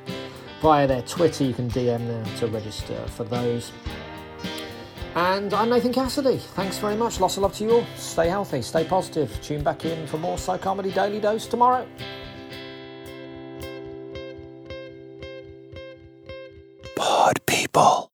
Via 0.62 0.88
their 0.88 1.02
Twitter, 1.02 1.44
you 1.44 1.54
can 1.54 1.70
DM 1.70 2.08
them 2.08 2.26
to 2.38 2.48
register 2.48 2.96
for 3.08 3.26
those. 3.26 3.74
And 5.16 5.54
I'm 5.54 5.70
Nathan 5.70 5.92
Cassidy. 5.92 6.38
Thanks 6.38 6.78
very 6.78 6.96
much. 6.96 7.20
Lots 7.20 7.36
of 7.36 7.44
love 7.44 7.54
to 7.56 7.66
you 7.66 7.72
all. 7.72 7.86
Stay 7.98 8.30
healthy, 8.30 8.62
stay 8.62 8.86
positive. 8.86 9.38
Tune 9.42 9.64
back 9.64 9.84
in 9.84 10.08
for 10.08 10.18
more 10.18 10.38
Psychomedy 10.38 10.94
Daily 10.94 11.20
Dose 11.20 11.46
tomorrow. 11.46 11.86
Good 17.34 17.46
people. 17.46 18.11